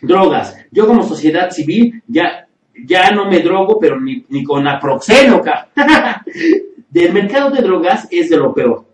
drogas. 0.00 0.56
Yo 0.70 0.86
como 0.86 1.02
sociedad 1.02 1.50
civil 1.50 2.02
ya, 2.06 2.46
ya 2.84 3.10
no 3.10 3.28
me 3.28 3.40
drogo, 3.40 3.78
pero 3.78 4.00
ni, 4.00 4.24
ni 4.28 4.44
con 4.44 4.66
aproxeno, 4.66 5.42
Del 6.90 7.12
mercado 7.12 7.50
de 7.50 7.60
drogas 7.60 8.08
es 8.10 8.30
de 8.30 8.36
lo 8.36 8.54
peor. 8.54 8.86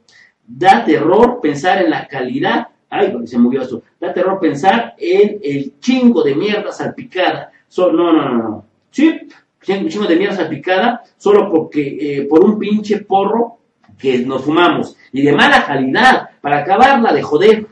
Da 0.47 0.85
terror 0.85 1.40
pensar 1.40 1.83
en 1.83 1.90
la 1.90 2.09
calidad 2.09 2.68
Ay, 2.97 3.13
se 3.25 3.39
movió 3.39 3.63
eso. 3.63 3.83
Da 4.01 4.15
terror 4.15 4.39
pensar 4.39 4.95
en 4.97 5.41
el 5.43 5.81
chingo 5.81 6.23
de 6.23 6.37
mierda 6.37 6.71
salpicada. 6.71 7.51
no, 7.77 7.93
no, 7.93 8.13
no, 8.13 8.35
no. 8.35 8.65
Sí, 8.93 9.21
chingo 9.61 10.07
de 10.07 10.15
mierda 10.15 10.37
salpicada 10.37 11.03
solo 11.17 11.51
porque, 11.51 11.97
eh, 12.01 12.27
por 12.31 12.45
un 12.45 12.57
pinche 12.57 12.99
porro 13.01 13.59
que 13.99 14.19
nos 14.21 14.45
fumamos. 14.45 14.97
Y 15.13 15.23
de 15.23 15.33
mala 15.33 15.67
calidad, 15.67 16.31
para 16.41 16.59
acabarla 16.59 17.13
de 17.13 17.23
joder, 17.23 17.67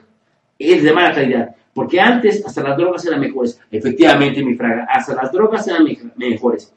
es 0.58 0.82
de 0.82 0.92
mala 0.92 1.14
calidad. 1.14 1.54
Porque 1.72 2.00
antes 2.00 2.44
hasta 2.44 2.64
las 2.64 2.76
drogas 2.76 3.06
eran 3.06 3.20
mejores. 3.20 3.60
Efectivamente, 3.70 4.42
mi 4.42 4.56
fraga, 4.56 4.88
hasta 4.90 5.14
las 5.14 5.30
drogas 5.30 5.68
eran 5.68 5.86
mejores. 6.16 6.74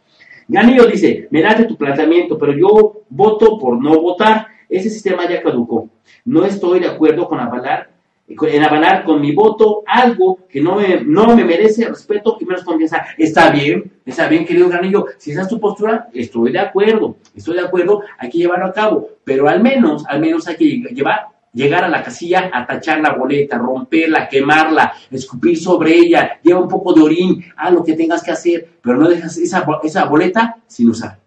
Ganillo 0.47 0.85
dice, 0.85 1.27
me 1.31 1.41
date 1.41 1.63
tu 1.63 1.75
planteamiento, 1.75 2.37
pero 2.37 2.53
yo 2.53 3.01
voto 3.09 3.57
por 3.57 3.81
no 3.81 3.99
votar. 3.99 4.49
Ese 4.69 4.91
sistema 4.91 5.27
ya 5.27 5.41
caducó. 5.41 5.89
No 6.25 6.45
estoy 6.45 6.79
de 6.79 6.87
acuerdo 6.87 7.27
con 7.27 7.39
avalar 7.39 7.94
en 8.27 8.63
avalar 8.63 9.03
con 9.03 9.21
mi 9.21 9.33
voto 9.33 9.83
algo 9.85 10.39
que 10.49 10.59
no 10.59 10.75
me, 10.75 11.01
no 11.03 11.35
me 11.35 11.43
merece 11.43 11.87
respeto 11.87 12.37
y 12.39 12.45
menos 12.45 12.63
confianza. 12.63 13.05
Está 13.17 13.51
bien, 13.51 13.99
está 14.05 14.27
bien, 14.27 14.45
querido 14.45 14.67
Granillo. 14.67 15.05
Si 15.17 15.31
esa 15.31 15.41
es 15.41 15.47
tu 15.47 15.59
postura, 15.59 16.09
estoy 16.13 16.51
de 16.51 16.59
acuerdo, 16.59 17.17
estoy 17.35 17.55
de 17.55 17.61
acuerdo, 17.61 18.01
hay 18.17 18.29
que 18.29 18.39
llevarlo 18.39 18.65
a 18.65 18.73
cabo. 18.73 19.09
Pero 19.23 19.47
al 19.47 19.61
menos, 19.61 20.05
al 20.07 20.19
menos 20.19 20.47
hay 20.47 20.55
que 20.55 20.65
llevar, 20.91 21.27
llegar 21.53 21.83
a 21.83 21.89
la 21.89 22.03
casilla 22.03 22.49
a 22.51 22.65
tachar 22.65 22.99
la 22.99 23.13
boleta, 23.13 23.59
romperla, 23.59 24.27
quemarla, 24.27 24.93
escupir 25.11 25.57
sobre 25.57 25.93
ella, 25.93 26.39
lleva 26.41 26.61
un 26.61 26.67
poco 26.67 26.93
de 26.93 27.01
orín, 27.01 27.45
haz 27.55 27.71
lo 27.71 27.83
que 27.83 27.93
tengas 27.93 28.23
que 28.23 28.31
hacer, 28.31 28.67
pero 28.81 28.97
no 28.97 29.07
dejas 29.07 29.37
esa, 29.37 29.65
esa 29.83 30.05
boleta 30.05 30.57
sin 30.65 30.89
usar. 30.89 31.19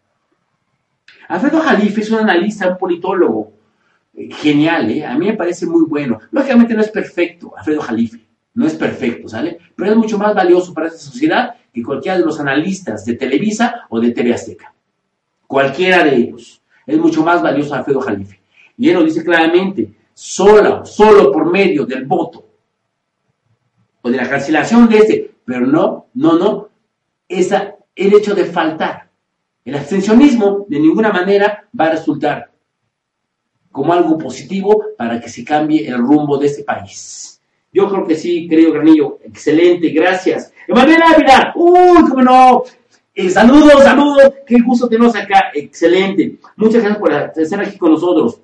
Alfredo 1.28 1.61
Jalife 1.61 2.00
es 2.00 2.11
un 2.11 2.21
analista, 2.21 2.69
un 2.69 2.78
politólogo, 2.78 3.52
genial, 4.31 4.91
¿eh? 4.91 5.05
A 5.05 5.17
mí 5.17 5.27
me 5.27 5.35
parece 5.35 5.67
muy 5.67 5.85
bueno. 5.85 6.19
Lógicamente 6.31 6.75
no 6.75 6.83
es 6.83 6.91
perfecto, 6.91 7.53
Alfredo 7.57 7.81
Jalife, 7.83 8.21
no 8.55 8.67
es 8.67 8.75
perfecto, 8.75 9.29
¿sale? 9.29 9.59
Pero 9.77 9.93
es 9.93 9.97
mucho 9.97 10.19
más 10.19 10.35
valioso 10.35 10.75
para 10.75 10.89
esta 10.89 10.99
sociedad 10.99 11.55
que 11.73 11.83
cualquiera 11.83 12.19
de 12.19 12.25
los 12.25 12.41
analistas 12.41 13.05
de 13.05 13.15
Televisa 13.15 13.87
o 13.89 14.01
de 14.01 14.11
TV 14.11 14.35
Azteca. 14.35 14.75
Cualquiera 15.47 16.05
de 16.05 16.17
ellos. 16.17 16.61
Es 16.87 16.99
mucho 16.99 17.23
más 17.23 17.43
valioso 17.43 17.75
Alfredo 17.75 18.01
Jalife. 18.01 18.41
Y 18.77 18.89
él 18.89 18.95
lo 18.95 19.05
dice 19.05 19.25
claramente, 19.25 19.95
solo, 20.15 20.85
solo 20.85 21.31
por 21.31 21.51
medio 21.51 21.87
del 21.87 22.05
voto 22.07 22.47
o 24.03 24.11
de 24.11 24.17
la 24.17 24.29
cancelación 24.29 24.89
de 24.89 24.99
este, 24.99 25.35
pero 25.45 25.67
no, 25.67 26.07
no, 26.15 26.39
no, 26.39 26.69
esa, 27.29 27.77
el 27.95 28.15
hecho 28.15 28.35
de 28.35 28.45
faltar. 28.45 29.09
El 29.65 29.75
abstencionismo 29.75 30.67
de 30.69 30.81
ninguna 30.81 31.13
manera 31.13 31.69
va 31.79 31.87
a 31.87 31.91
resultar 31.91 32.51
como 33.79 33.93
algo 33.93 34.19
positivo 34.19 34.87
para 34.97 35.21
que 35.21 35.29
se 35.29 35.45
cambie 35.45 35.87
el 35.87 35.99
rumbo 35.99 36.37
de 36.37 36.49
este 36.49 36.65
país. 36.65 37.41
Yo 37.73 37.89
creo 37.89 38.05
que 38.05 38.17
sí, 38.17 38.49
querido 38.49 38.73
Granillo, 38.73 39.21
excelente, 39.23 39.91
gracias. 39.91 40.53
Emanuel 40.67 41.01
Ávila, 41.01 41.53
uy, 41.55 42.09
cómo 42.11 42.23
no, 42.23 42.65
eh, 43.15 43.31
saludos, 43.31 43.85
saludos, 43.85 44.33
qué 44.45 44.59
gusto 44.59 44.89
tenernos 44.89 45.15
acá, 45.15 45.53
excelente. 45.55 46.39
Muchas 46.57 46.83
gracias 46.83 46.99
por 46.99 47.13
estar 47.37 47.61
aquí 47.61 47.79
con 47.79 47.93
nosotros. 47.93 48.41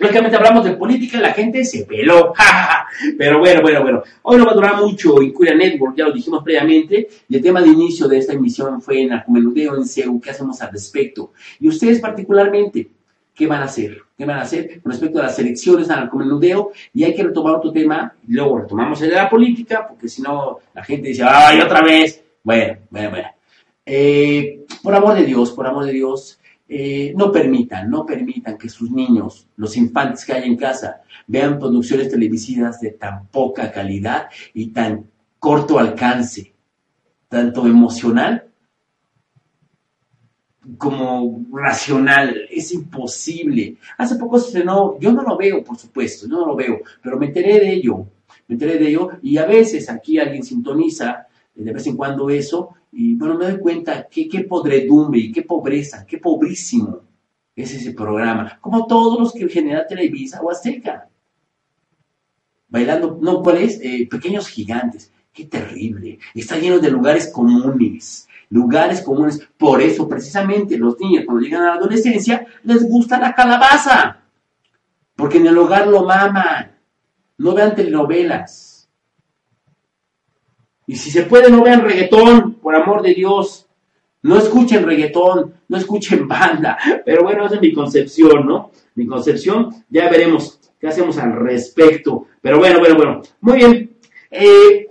Lógicamente 0.00 0.36
hablamos 0.36 0.64
de 0.64 0.72
política, 0.72 1.20
la 1.20 1.32
gente 1.32 1.64
se 1.64 1.84
peló, 1.84 2.32
pero 3.16 3.38
bueno, 3.38 3.62
bueno, 3.62 3.82
bueno. 3.82 4.02
Hoy 4.22 4.38
no 4.38 4.44
va 4.44 4.50
a 4.50 4.56
durar 4.56 4.76
mucho 4.82 5.22
en 5.22 5.32
Curia 5.32 5.54
Network, 5.54 5.96
ya 5.96 6.06
lo 6.06 6.12
dijimos 6.12 6.42
previamente, 6.42 7.06
y 7.28 7.36
el 7.36 7.42
tema 7.42 7.62
de 7.62 7.68
inicio 7.68 8.08
de 8.08 8.18
esta 8.18 8.32
emisión 8.32 8.82
fue 8.82 9.02
en 9.02 9.12
Acumenudeo, 9.12 9.76
en 9.76 9.86
CEU, 9.86 10.20
¿qué 10.20 10.30
hacemos 10.30 10.60
al 10.62 10.72
respecto? 10.72 11.32
Y 11.60 11.68
ustedes 11.68 12.00
particularmente, 12.00 12.97
¿qué 13.38 13.46
van 13.46 13.62
a 13.62 13.66
hacer? 13.66 13.98
¿Qué 14.16 14.24
van 14.24 14.38
a 14.38 14.42
hacer 14.42 14.82
con 14.82 14.90
respecto 14.90 15.20
a 15.20 15.22
las 15.22 15.38
elecciones, 15.38 15.88
al 15.88 16.10
comenudeo? 16.10 16.72
Y 16.92 17.04
hay 17.04 17.14
que 17.14 17.22
retomar 17.22 17.54
otro 17.54 17.70
tema, 17.70 18.12
y 18.26 18.32
luego 18.32 18.58
retomamos 18.58 19.00
el 19.00 19.10
de 19.10 19.14
la 19.16 19.30
política, 19.30 19.86
porque 19.86 20.08
si 20.08 20.20
no, 20.20 20.58
la 20.74 20.82
gente 20.82 21.08
dice, 21.08 21.22
¡ay, 21.24 21.60
otra 21.60 21.80
vez! 21.80 22.20
Bueno, 22.42 22.78
bueno, 22.90 23.10
bueno. 23.10 23.28
Eh, 23.86 24.66
por 24.82 24.92
amor 24.92 25.14
de 25.14 25.24
Dios, 25.24 25.52
por 25.52 25.68
amor 25.68 25.84
de 25.86 25.92
Dios, 25.92 26.40
eh, 26.68 27.14
no 27.16 27.30
permitan, 27.30 27.88
no 27.88 28.04
permitan 28.04 28.58
que 28.58 28.68
sus 28.68 28.90
niños, 28.90 29.46
los 29.56 29.76
infantes 29.76 30.24
que 30.24 30.32
hay 30.32 30.42
en 30.44 30.56
casa, 30.56 31.02
vean 31.28 31.60
producciones 31.60 32.10
televisivas 32.10 32.80
de 32.80 32.90
tan 32.90 33.28
poca 33.28 33.70
calidad 33.70 34.28
y 34.52 34.66
tan 34.72 35.06
corto 35.38 35.78
alcance, 35.78 36.52
tanto 37.28 37.66
emocional 37.66 38.47
como 40.76 41.44
racional, 41.52 42.42
es 42.50 42.72
imposible. 42.72 43.76
Hace 43.96 44.16
poco 44.16 44.38
se 44.38 44.48
estrenó, 44.48 44.98
yo 44.98 45.12
no 45.12 45.22
lo 45.22 45.36
veo, 45.36 45.64
por 45.64 45.78
supuesto, 45.78 46.26
yo 46.28 46.38
no 46.38 46.46
lo 46.46 46.56
veo, 46.56 46.80
pero 47.02 47.18
me 47.18 47.26
enteré 47.26 47.60
de 47.60 47.72
ello, 47.72 48.06
me 48.46 48.54
enteré 48.54 48.78
de 48.78 48.88
ello 48.88 49.10
y 49.22 49.38
a 49.38 49.46
veces 49.46 49.88
aquí 49.88 50.18
alguien 50.18 50.42
sintoniza 50.42 51.26
de 51.54 51.72
vez 51.72 51.86
en 51.86 51.96
cuando 51.96 52.30
eso 52.30 52.74
y 52.92 53.14
bueno, 53.14 53.36
me 53.36 53.50
doy 53.50 53.58
cuenta 53.60 54.06
que 54.08 54.28
qué 54.28 54.40
podredumbre 54.44 55.20
y 55.20 55.32
qué 55.32 55.42
pobreza, 55.42 56.04
qué 56.06 56.18
pobrísimo 56.18 57.00
es 57.56 57.74
ese 57.74 57.92
programa, 57.92 58.58
como 58.60 58.86
todos 58.86 59.18
los 59.18 59.32
que 59.32 59.48
genera 59.48 59.86
Televisa 59.86 60.40
o 60.40 60.50
Azteca. 60.50 61.08
Bailando, 62.68 63.18
no, 63.20 63.42
¿cuál? 63.42 63.58
Eh, 63.58 64.06
pequeños 64.08 64.48
gigantes. 64.48 65.10
Qué 65.32 65.44
terrible. 65.44 66.18
Está 66.34 66.58
lleno 66.58 66.78
de 66.78 66.90
lugares 66.90 67.28
comunes. 67.28 68.27
Lugares 68.50 69.02
comunes. 69.02 69.46
Por 69.56 69.82
eso, 69.82 70.08
precisamente, 70.08 70.78
los 70.78 70.98
niños 70.98 71.24
cuando 71.26 71.42
llegan 71.42 71.62
a 71.62 71.66
la 71.66 71.74
adolescencia 71.74 72.46
les 72.64 72.88
gusta 72.88 73.18
la 73.18 73.34
calabaza. 73.34 74.22
Porque 75.14 75.38
en 75.38 75.46
el 75.46 75.58
hogar 75.58 75.86
lo 75.88 76.04
maman. 76.04 76.76
No 77.36 77.54
vean 77.54 77.74
telenovelas. 77.74 78.88
Y 80.86 80.96
si 80.96 81.10
se 81.10 81.24
puede, 81.24 81.50
no 81.50 81.62
vean 81.62 81.82
reggaetón, 81.82 82.54
por 82.54 82.74
amor 82.74 83.02
de 83.02 83.14
Dios. 83.14 83.68
No 84.22 84.38
escuchen 84.38 84.84
reggaetón, 84.84 85.54
no 85.68 85.76
escuchen 85.76 86.26
banda. 86.28 86.78
Pero 87.04 87.22
bueno, 87.22 87.44
esa 87.46 87.56
es 87.56 87.60
mi 87.60 87.72
concepción, 87.72 88.46
¿no? 88.46 88.70
Mi 88.94 89.06
concepción, 89.06 89.84
ya 89.90 90.08
veremos 90.08 90.58
qué 90.80 90.88
hacemos 90.88 91.18
al 91.18 91.32
respecto. 91.32 92.26
Pero 92.40 92.58
bueno, 92.58 92.78
bueno, 92.80 92.96
bueno. 92.96 93.22
Muy 93.40 93.56
bien. 93.58 93.96
Eh, 94.30 94.87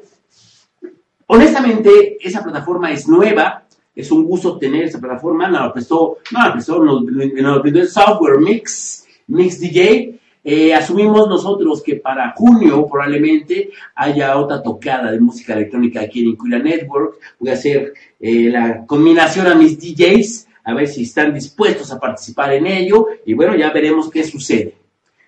Honestamente, 1.27 2.17
esa 2.22 2.41
plataforma 2.41 2.91
es 2.91 3.07
nueva, 3.07 3.63
es 3.93 4.12
un 4.12 4.24
gusto 4.24 4.57
tener 4.57 4.86
esa 4.86 5.00
plataforma, 5.00 5.50
nos 5.50 5.62
la 5.62 5.74
prestó, 5.74 6.19
no 6.31 6.39
la 6.39 6.53
prestó, 6.53 6.84
nos, 6.84 7.03
nos 7.03 7.62
prestó 7.62 7.79
el 7.79 7.89
software 7.89 8.39
Mix, 8.39 9.05
Mix 9.27 9.60
DJ. 9.60 10.19
Eh, 10.43 10.74
asumimos 10.74 11.27
nosotros 11.27 11.84
que 11.84 11.98
para 11.98 12.31
junio 12.31 12.88
probablemente 12.89 13.72
haya 13.96 14.38
otra 14.38 14.63
tocada 14.63 15.12
de 15.12 15.19
música 15.19 15.53
electrónica 15.53 16.00
aquí 16.00 16.22
en 16.22 16.27
Incuria 16.27 16.60
Network. 16.60 17.15
Voy 17.39 17.50
a 17.50 17.53
hacer 17.53 17.93
eh, 18.19 18.50
la 18.50 18.86
combinación 18.86 19.48
a 19.48 19.55
mis 19.55 19.77
DJs, 19.77 20.48
a 20.63 20.74
ver 20.74 20.88
si 20.88 21.03
están 21.03 21.34
dispuestos 21.34 21.91
a 21.91 22.00
participar 22.00 22.53
en 22.53 22.67
ello 22.67 23.07
y 23.25 23.34
bueno, 23.34 23.53
ya 23.55 23.72
veremos 23.72 24.10
qué 24.10 24.24
sucede. 24.24 24.75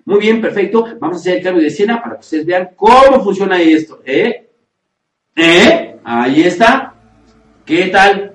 Muy 0.05 0.19
bien, 0.19 0.39
perfecto. 0.39 0.85
Vamos 0.97 1.17
a 1.17 1.19
hacer 1.19 1.37
el 1.37 1.43
cambio 1.43 1.61
de 1.61 1.67
escena 1.67 2.01
para 2.01 2.15
que 2.15 2.21
ustedes 2.21 2.45
vean 2.45 2.69
cómo 2.75 3.21
funciona 3.21 3.61
esto. 3.61 4.01
¿Eh? 4.05 4.48
¿Eh? 5.35 5.99
Ahí 6.03 6.41
está. 6.43 6.93
¿Qué 7.65 7.87
tal? 7.87 8.33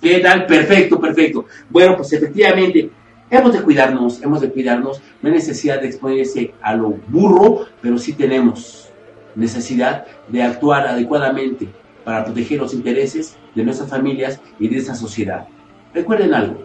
¿Qué 0.00 0.18
tal? 0.20 0.46
Perfecto, 0.46 1.00
perfecto. 1.00 1.46
Bueno, 1.70 1.96
pues 1.96 2.12
efectivamente, 2.12 2.90
hemos 3.30 3.52
de 3.52 3.62
cuidarnos, 3.62 4.22
hemos 4.22 4.40
de 4.40 4.50
cuidarnos. 4.50 5.00
No 5.22 5.28
hay 5.28 5.34
necesidad 5.34 5.80
de 5.80 5.88
exponerse 5.88 6.54
a 6.62 6.74
lo 6.74 6.90
burro, 7.08 7.66
pero 7.80 7.98
sí 7.98 8.12
tenemos 8.12 8.90
necesidad 9.34 10.06
de 10.28 10.42
actuar 10.42 10.86
adecuadamente 10.86 11.68
para 12.04 12.24
proteger 12.24 12.60
los 12.60 12.74
intereses 12.74 13.36
de 13.54 13.64
nuestras 13.64 13.90
familias 13.90 14.40
y 14.58 14.68
de 14.68 14.76
esta 14.78 14.94
sociedad. 14.94 15.46
Recuerden 15.94 16.34
algo, 16.34 16.64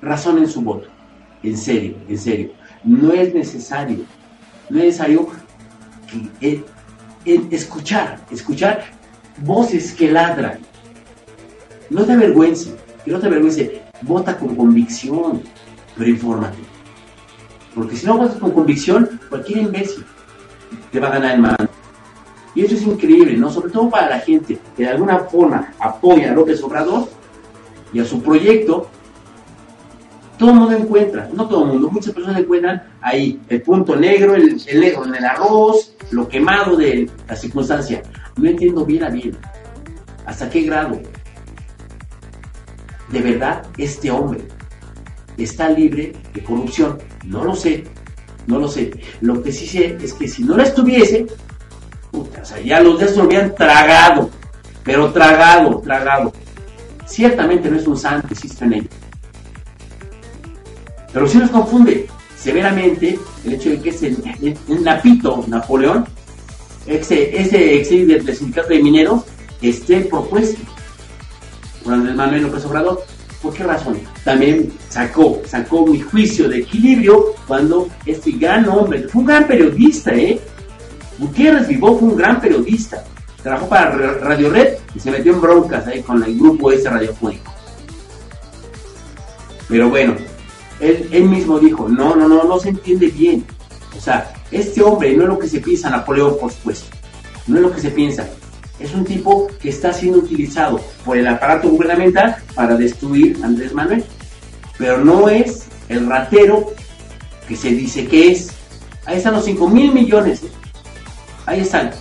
razonen 0.00 0.48
su 0.48 0.62
voto, 0.62 0.88
en 1.42 1.56
serio, 1.56 1.96
en 2.08 2.18
serio. 2.18 2.50
No 2.82 3.12
es 3.12 3.34
necesario, 3.34 4.04
no 4.68 4.78
es 4.78 4.84
necesario 4.84 5.28
que 6.40 6.64
escuchar, 7.24 8.20
escuchar 8.30 8.84
voces 9.38 9.92
que 9.92 10.10
ladran. 10.10 10.58
No 11.90 12.04
te 12.04 12.12
avergüences, 12.12 12.74
que 13.04 13.10
no 13.10 13.20
te 13.20 13.26
avergüences, 13.26 13.70
vota 14.02 14.36
con 14.38 14.54
convicción, 14.56 15.42
pero 15.96 16.10
infórmate. 16.10 16.58
Porque 17.74 17.96
si 17.96 18.06
no 18.06 18.16
votas 18.16 18.36
con 18.36 18.52
convicción, 18.52 19.20
cualquier 19.28 19.58
imbécil 19.58 20.04
te 20.92 21.00
va 21.00 21.08
a 21.08 21.12
ganar 21.12 21.34
el 21.34 21.40
mando. 21.40 21.68
Y 22.54 22.64
eso 22.64 22.76
es 22.76 22.82
increíble, 22.82 23.36
¿no? 23.36 23.50
Sobre 23.50 23.70
todo 23.70 23.90
para 23.90 24.08
la 24.08 24.20
gente 24.20 24.58
que 24.76 24.84
de 24.84 24.90
alguna 24.90 25.18
forma 25.18 25.72
apoya 25.80 26.30
a 26.30 26.34
López 26.34 26.62
Obrador 26.62 27.08
y 27.92 27.98
a 27.98 28.04
su 28.04 28.22
proyecto. 28.22 28.88
Todo 30.38 30.50
el 30.50 30.56
mundo 30.56 30.76
encuentra, 30.76 31.28
no 31.32 31.46
todo 31.46 31.64
el 31.64 31.72
mundo, 31.72 31.90
muchas 31.90 32.12
personas 32.12 32.40
encuentran 32.40 32.82
ahí 33.00 33.40
el 33.48 33.62
punto 33.62 33.94
negro, 33.94 34.34
el, 34.34 34.60
el 34.66 34.80
negro 34.80 35.04
en 35.06 35.14
el 35.14 35.24
arroz, 35.24 35.94
lo 36.10 36.28
quemado 36.28 36.76
de 36.76 37.08
la 37.28 37.36
circunstancia. 37.36 38.02
No 38.36 38.48
entiendo 38.48 38.84
bien 38.84 39.04
a 39.04 39.10
bien. 39.10 39.36
¿Hasta 40.26 40.50
qué 40.50 40.62
grado? 40.62 41.00
De 43.10 43.20
verdad, 43.20 43.64
este 43.78 44.10
hombre 44.10 44.40
está 45.36 45.68
libre 45.70 46.12
de 46.32 46.42
corrupción. 46.42 46.98
No 47.24 47.44
lo 47.44 47.54
sé, 47.54 47.84
no 48.46 48.58
lo 48.58 48.68
sé. 48.68 48.90
Lo 49.20 49.42
que 49.42 49.52
sí 49.52 49.66
sé 49.66 49.96
es 50.00 50.14
que 50.14 50.28
si 50.28 50.44
no 50.44 50.56
la 50.56 50.64
estuviese, 50.64 51.26
puta, 52.10 52.42
ya 52.64 52.80
los 52.80 52.98
de 52.98 53.04
estos 53.06 53.18
lo 53.18 53.24
habían 53.24 53.54
tragado, 53.54 54.30
pero 54.82 55.12
tragado, 55.12 55.80
tragado. 55.80 56.32
Ciertamente 57.06 57.70
no 57.70 57.76
es 57.76 57.86
un 57.86 57.96
santo, 57.96 58.28
existe 58.30 58.64
en 58.64 58.72
ello. 58.74 58.88
Pero 61.14 61.28
sí 61.28 61.38
nos 61.38 61.50
confunde 61.50 62.06
severamente 62.36 63.18
el 63.44 63.54
hecho 63.54 63.70
de 63.70 63.80
que 63.80 63.90
es 63.90 64.02
el, 64.02 64.82
Napito 64.82 65.44
Napoleón 65.46 66.04
ese, 66.86 67.40
ese 67.40 67.76
ex 67.76 67.88
del 67.88 68.36
sindicato 68.36 68.68
de 68.68 68.82
mineros 68.82 69.22
esté 69.62 70.00
propuesto 70.00 70.60
por 71.82 71.94
Andrés 71.94 72.16
Manuel 72.16 72.42
López 72.42 72.64
Obrador. 72.66 73.02
¿Por 73.40 73.54
qué 73.54 73.62
razón? 73.62 73.98
También 74.24 74.72
sacó, 74.88 75.40
sacó 75.46 75.86
mi 75.86 76.00
juicio 76.00 76.48
de 76.48 76.58
equilibrio 76.58 77.34
cuando 77.46 77.88
este 78.04 78.32
gran 78.32 78.68
hombre, 78.68 79.06
fue 79.08 79.20
un 79.20 79.26
gran 79.26 79.46
periodista, 79.46 80.14
¿eh? 80.14 80.40
Gutiérrez 81.18 81.68
Vivó 81.68 81.98
fue 81.98 82.08
un 82.08 82.16
gran 82.16 82.40
periodista. 82.40 83.04
Trabajó 83.42 83.68
para 83.68 83.90
Radio 83.90 84.50
Red 84.50 84.74
y 84.94 85.00
se 85.00 85.10
metió 85.10 85.32
en 85.32 85.40
broncas 85.40 85.86
ahí 85.86 86.02
con 86.02 86.22
el 86.22 86.36
grupo 86.38 86.72
ese 86.72 86.88
radiofónico. 86.88 87.52
Pero 89.68 89.90
bueno, 89.90 90.14
él, 90.84 91.08
él 91.10 91.24
mismo 91.24 91.58
dijo, 91.58 91.88
no, 91.88 92.14
no, 92.14 92.28
no, 92.28 92.44
no 92.44 92.58
se 92.58 92.68
entiende 92.68 93.08
bien. 93.08 93.44
O 93.96 94.00
sea, 94.00 94.32
este 94.50 94.82
hombre 94.82 95.14
no 95.16 95.22
es 95.22 95.28
lo 95.28 95.38
que 95.38 95.48
se 95.48 95.60
piensa 95.60 95.90
Napoleón, 95.90 96.36
por 96.38 96.52
supuesto. 96.52 96.86
No 97.46 97.56
es 97.56 97.62
lo 97.62 97.72
que 97.72 97.80
se 97.80 97.90
piensa. 97.90 98.28
Es 98.78 98.92
un 98.92 99.04
tipo 99.04 99.48
que 99.60 99.68
está 99.68 99.92
siendo 99.92 100.18
utilizado 100.18 100.80
por 101.04 101.16
el 101.16 101.26
aparato 101.26 101.68
gubernamental 101.68 102.36
para 102.54 102.76
destruir 102.76 103.38
a 103.42 103.46
Andrés 103.46 103.72
Manuel. 103.72 104.04
Pero 104.76 105.04
no 105.04 105.28
es 105.28 105.66
el 105.88 106.06
ratero 106.06 106.72
que 107.48 107.56
se 107.56 107.70
dice 107.70 108.06
que 108.06 108.32
es. 108.32 108.52
Ahí 109.06 109.18
están 109.18 109.34
los 109.34 109.44
5 109.44 109.68
mil 109.68 109.92
millones. 109.92 110.42
¿eh? 110.42 110.50
Ahí 111.46 111.60
están. 111.60 111.92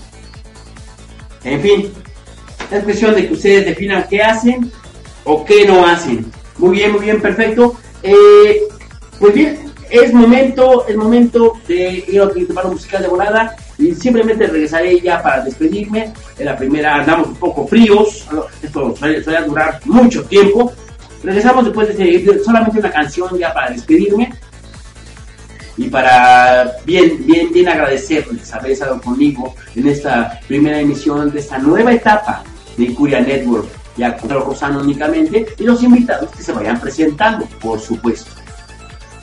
En 1.44 1.62
fin, 1.62 1.92
es 2.72 2.84
cuestión 2.84 3.16
de 3.16 3.28
que 3.28 3.34
ustedes 3.34 3.66
definan 3.66 4.06
qué 4.10 4.22
hacen 4.22 4.72
o 5.26 5.46
qué 5.46 5.66
no 5.66 5.86
hacen. 5.86 6.26
Muy 6.58 6.78
bien, 6.78 6.92
muy 6.92 7.02
bien, 7.02 7.22
perfecto. 7.22 7.76
Eh, 8.02 8.62
pues 9.24 9.36
bien, 9.36 9.58
es 9.90 10.14
momento, 10.14 10.86
es 10.86 10.98
momento 10.98 11.54
de 11.66 12.04
ir 12.10 12.20
a 12.20 12.26
un 12.26 12.74
musical 12.74 13.02
de 13.02 13.08
volada 13.08 13.56
y 13.78 13.96
simplemente 13.96 14.48
regresaré 14.48 15.00
ya 15.00 15.24
para 15.24 15.46
despedirme. 15.46 16.12
En 16.38 16.46
la 16.46 16.58
primera 16.58 16.96
andamos 16.96 17.28
un 17.28 17.36
poco 17.36 17.66
fríos, 17.66 18.28
esto 18.62 18.94
suele, 18.98 19.22
durar 19.48 19.80
mucho 19.86 20.26
tiempo. 20.26 20.74
Regresamos 21.24 21.64
después 21.64 21.98
de 21.98 22.42
solamente 22.44 22.80
una 22.80 22.92
canción 22.92 23.40
ya 23.40 23.54
para 23.54 23.72
despedirme 23.72 24.34
y 25.78 25.88
para 25.88 26.74
bien, 26.86 27.26
bien, 27.26 27.54
bien 27.54 27.70
agradecerles 27.70 28.54
haber 28.54 28.72
estado 28.72 29.00
conmigo 29.00 29.56
en 29.74 29.88
esta 29.88 30.38
primera 30.50 30.82
emisión 30.82 31.32
de 31.32 31.40
esta 31.40 31.58
nueva 31.60 31.94
etapa 31.94 32.44
de 32.76 32.84
Incuria 32.84 33.22
Network, 33.22 33.70
ya 33.96 34.18
con 34.18 34.30
Rosano 34.30 34.82
únicamente, 34.82 35.46
y 35.58 35.64
los 35.64 35.82
invitados 35.82 36.30
que 36.32 36.44
se 36.44 36.52
vayan 36.52 36.78
presentando, 36.82 37.46
por 37.62 37.80
supuesto. 37.80 38.43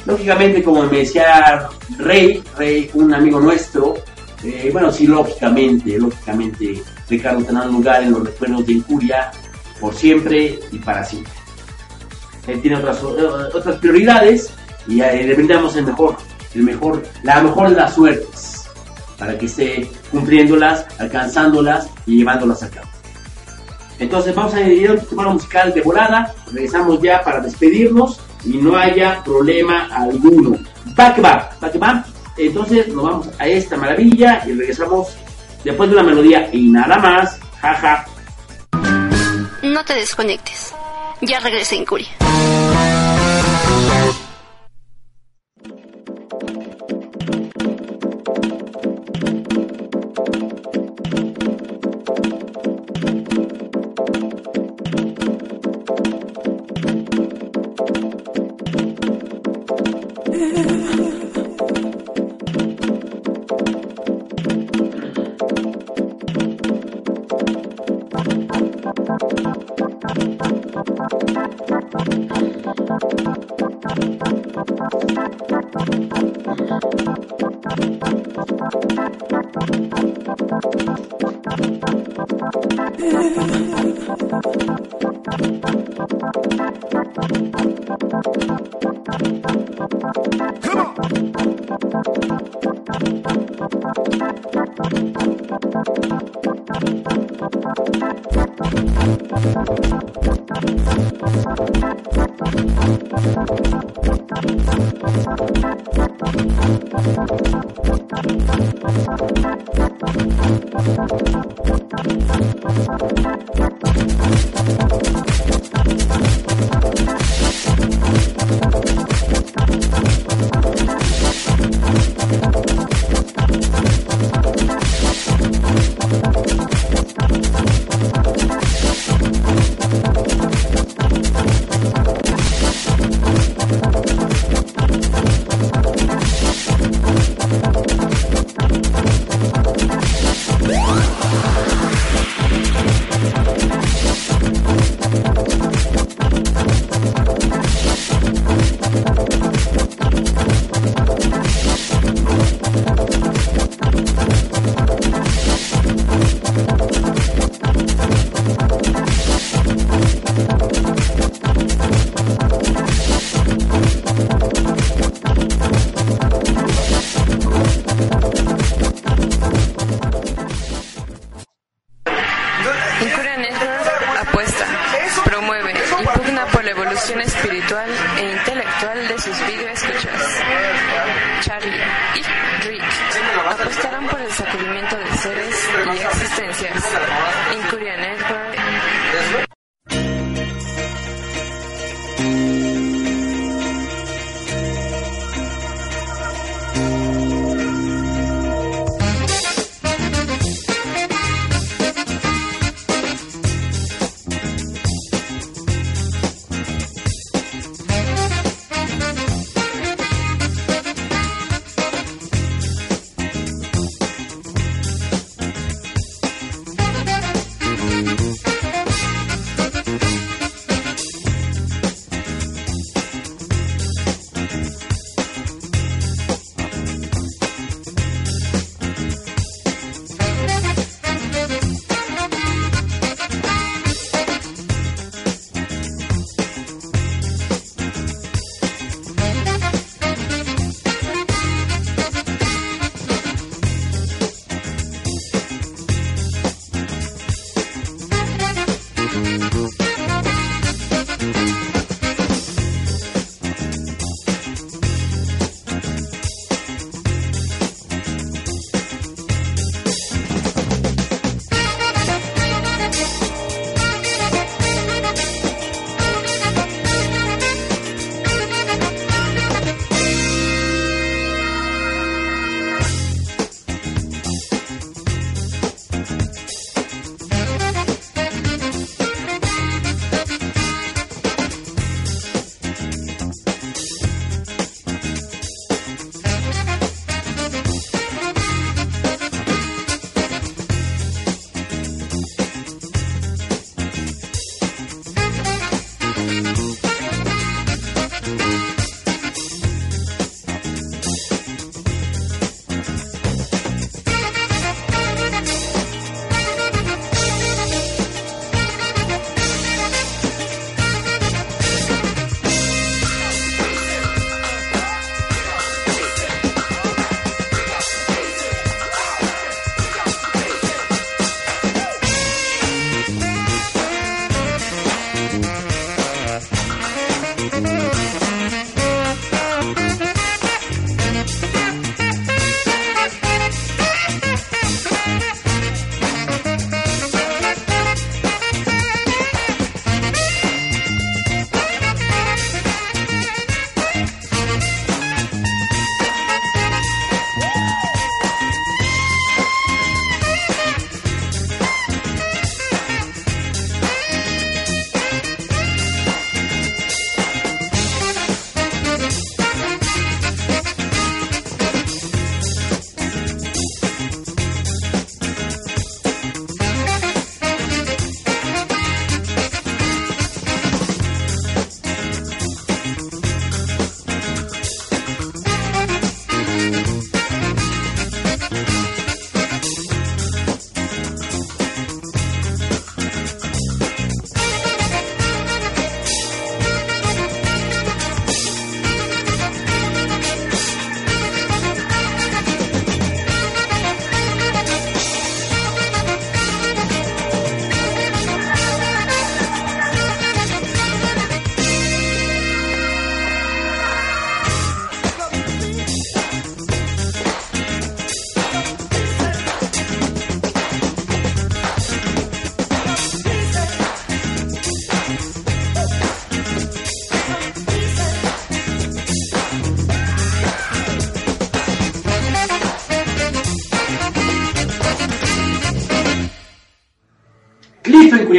Lógicamente, 0.07 0.63
como 0.63 0.83
me 0.85 0.99
decía 0.99 1.69
Rey, 1.99 2.43
Rey, 2.57 2.91
un 2.95 3.13
amigo 3.13 3.39
nuestro, 3.41 3.97
eh, 4.43 4.71
bueno, 4.73 4.91
sí, 4.91 5.07
lógicamente, 5.07 5.99
lógicamente, 5.99 6.83
Ricardo 7.09 7.45
tendrá 7.45 7.67
lugar 7.67 8.03
en 8.03 8.13
los 8.13 8.25
recuerdos 8.25 8.67
de 8.67 8.73
Incuria 8.73 9.31
por 9.79 9.95
siempre 9.95 10.59
y 10.73 10.79
para 10.79 11.05
siempre. 11.05 11.33
Él 12.47 12.63
tiene 12.63 12.79
otras, 12.79 12.99
eh, 13.03 13.55
otras 13.55 13.77
prioridades 13.77 14.51
y 14.87 15.01
eh, 15.03 15.25
le 15.25 15.35
el 15.35 15.85
mejor, 15.85 16.17
el 16.55 16.63
mejor, 16.63 17.03
la 17.23 17.43
mejor 17.43 17.71
de 17.71 17.77
las 17.77 17.95
suertes 17.95 18.69
para 19.19 19.37
que 19.37 19.47
esté 19.47 19.91
cumpliéndolas, 20.11 20.87
alcanzándolas 20.99 21.91
y 22.07 22.17
llevándolas 22.17 22.63
a 22.63 22.71
cabo. 22.71 22.89
Entonces 23.99 24.35
vamos 24.35 24.55
a 24.55 24.63
ir 24.63 24.89
a 24.89 24.95
un 24.95 25.33
musical 25.35 25.75
de 25.75 25.83
volada, 25.83 26.35
regresamos 26.51 27.03
ya 27.03 27.21
para 27.21 27.41
despedirnos 27.41 28.19
y 28.45 28.57
no 28.59 28.77
haya 28.77 29.23
problema 29.25 29.89
alguno. 29.93 30.57
Back, 30.97 31.21
back 31.21 31.79
back. 31.79 32.07
Entonces 32.37 32.89
nos 32.89 33.05
vamos 33.05 33.29
a 33.39 33.47
esta 33.47 33.77
maravilla 33.77 34.43
y 34.47 34.53
regresamos 34.53 35.09
después 35.65 35.91
de 35.91 35.97
la 35.97 36.03
melodía 36.03 36.49
y 36.53 36.71
nada 36.71 36.99
más. 36.99 37.39
Jaja. 37.61 38.07
No 39.63 39.85
te 39.85 39.95
desconectes. 39.95 40.75
Ya 41.21 41.41
regresé 41.41 41.77
en 41.77 41.85
Curia. 41.85 42.09
Incuria 78.73 79.11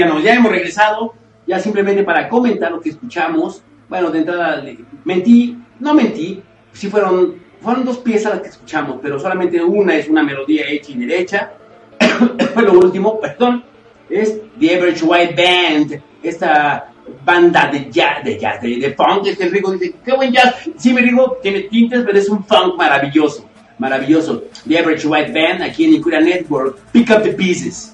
Incurianos, 0.01 0.23
ya 0.23 0.33
hemos 0.33 0.51
regresado, 0.51 1.13
ya 1.45 1.59
simplemente 1.59 2.03
para 2.03 2.27
comentar 2.27 2.71
lo 2.71 2.81
que 2.81 2.89
escuchamos. 2.89 3.61
Bueno, 3.87 4.09
de 4.09 4.19
entrada, 4.19 4.63
mentí, 5.03 5.57
no 5.79 5.93
mentí, 5.93 6.41
sí 6.73 6.89
fueron, 6.89 7.35
fueron 7.61 7.85
dos 7.85 7.99
piezas 7.99 8.33
las 8.33 8.41
que 8.41 8.49
escuchamos, 8.49 8.99
pero 9.01 9.19
solamente 9.19 9.61
una 9.63 9.95
es 9.95 10.07
una 10.07 10.23
melodía 10.23 10.63
hecha 10.67 10.91
y 10.91 10.95
derecha. 10.95 11.51
lo 12.55 12.73
último, 12.79 13.19
perdón, 13.19 13.63
es 14.09 14.39
The 14.59 14.75
Average 14.75 15.05
White 15.05 15.35
Band, 15.35 16.01
esta 16.23 16.91
banda 17.23 17.69
de 17.71 17.91
jazz, 17.91 18.23
de 18.23 18.39
jazz, 18.39 18.61
de, 18.61 18.95
funk, 18.97 19.27
este 19.27 19.49
Rigo 19.49 19.71
dice, 19.73 19.95
qué 20.03 20.13
buen 20.13 20.31
jazz, 20.31 20.55
sí, 20.77 20.93
mi 20.93 21.01
Rigo 21.01 21.37
tiene 21.43 21.61
tintes, 21.61 22.03
pero 22.03 22.17
es 22.17 22.27
un 22.29 22.43
funk 22.43 22.75
maravilloso, 22.75 23.47
maravilloso. 23.77 24.45
The 24.67 24.79
Average 24.79 25.07
White 25.07 25.31
Band, 25.31 25.61
aquí 25.61 25.85
en 25.85 25.93
Incura 25.93 26.21
Network, 26.21 26.79
Pick 26.91 27.09
Up 27.11 27.21
the 27.23 27.33
Pieces, 27.33 27.93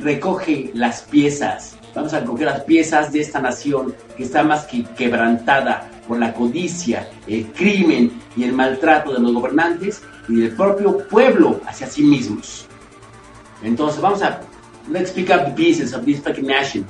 recoge 0.00 0.70
las 0.74 1.02
piezas, 1.02 1.76
vamos 1.94 2.12
a 2.14 2.20
recoger 2.20 2.46
las 2.46 2.60
piezas 2.62 3.12
de 3.12 3.20
esta 3.20 3.40
nación 3.40 3.94
que 4.16 4.24
está 4.24 4.42
más 4.42 4.64
que 4.64 4.84
quebrantada 4.84 5.88
por 6.06 6.18
la 6.18 6.32
codicia, 6.32 7.08
el 7.26 7.46
crimen 7.52 8.12
y 8.36 8.44
el 8.44 8.52
maltrato 8.52 9.12
de 9.12 9.20
los 9.20 9.32
gobernantes 9.32 10.02
y 10.28 10.36
del 10.36 10.52
propio 10.52 11.06
pueblo 11.08 11.60
hacia 11.66 11.86
sí 11.86 12.02
mismos. 12.02 12.66
Entonces 13.62 14.00
vamos 14.00 14.22
a 14.22 14.40
let's 14.90 15.10
pick 15.10 15.30
up 15.30 15.44
the 15.46 15.52
pieces 15.52 15.94
of 15.94 16.04
this 16.04 16.20
fucking 16.20 16.46
nation. 16.46 16.86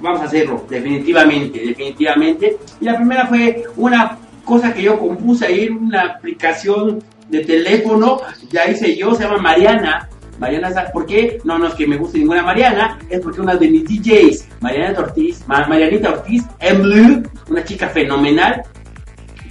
Vamos 0.00 0.20
a 0.20 0.24
hacerlo, 0.24 0.64
definitivamente, 0.68 1.58
definitivamente. 1.58 2.56
Y 2.80 2.84
la 2.84 2.96
primera 2.96 3.26
fue 3.26 3.64
una 3.76 4.16
cosa 4.44 4.72
que 4.72 4.82
yo 4.82 4.98
compuse 4.98 5.46
ahí 5.46 5.68
una 5.68 6.02
aplicación 6.02 7.02
de 7.28 7.44
teléfono, 7.44 8.20
ya 8.50 8.70
hice 8.70 8.96
yo, 8.96 9.14
se 9.14 9.24
llama 9.24 9.38
Mariana. 9.38 10.08
Mariana, 10.38 10.90
¿por 10.92 11.06
qué? 11.06 11.40
No, 11.44 11.58
no 11.58 11.68
es 11.68 11.74
que 11.74 11.86
me 11.86 11.96
guste 11.96 12.18
ninguna 12.18 12.42
Mariana, 12.42 12.98
es 13.10 13.20
porque 13.20 13.40
una 13.40 13.56
de 13.56 13.68
mis 13.68 13.84
DJs, 13.84 14.48
Mariana 14.60 14.98
Ortiz, 15.00 15.44
Marianita 15.46 16.10
Ortiz, 16.10 16.44
en 16.60 16.82
Blue, 16.82 17.22
una 17.48 17.64
chica 17.64 17.88
fenomenal, 17.88 18.62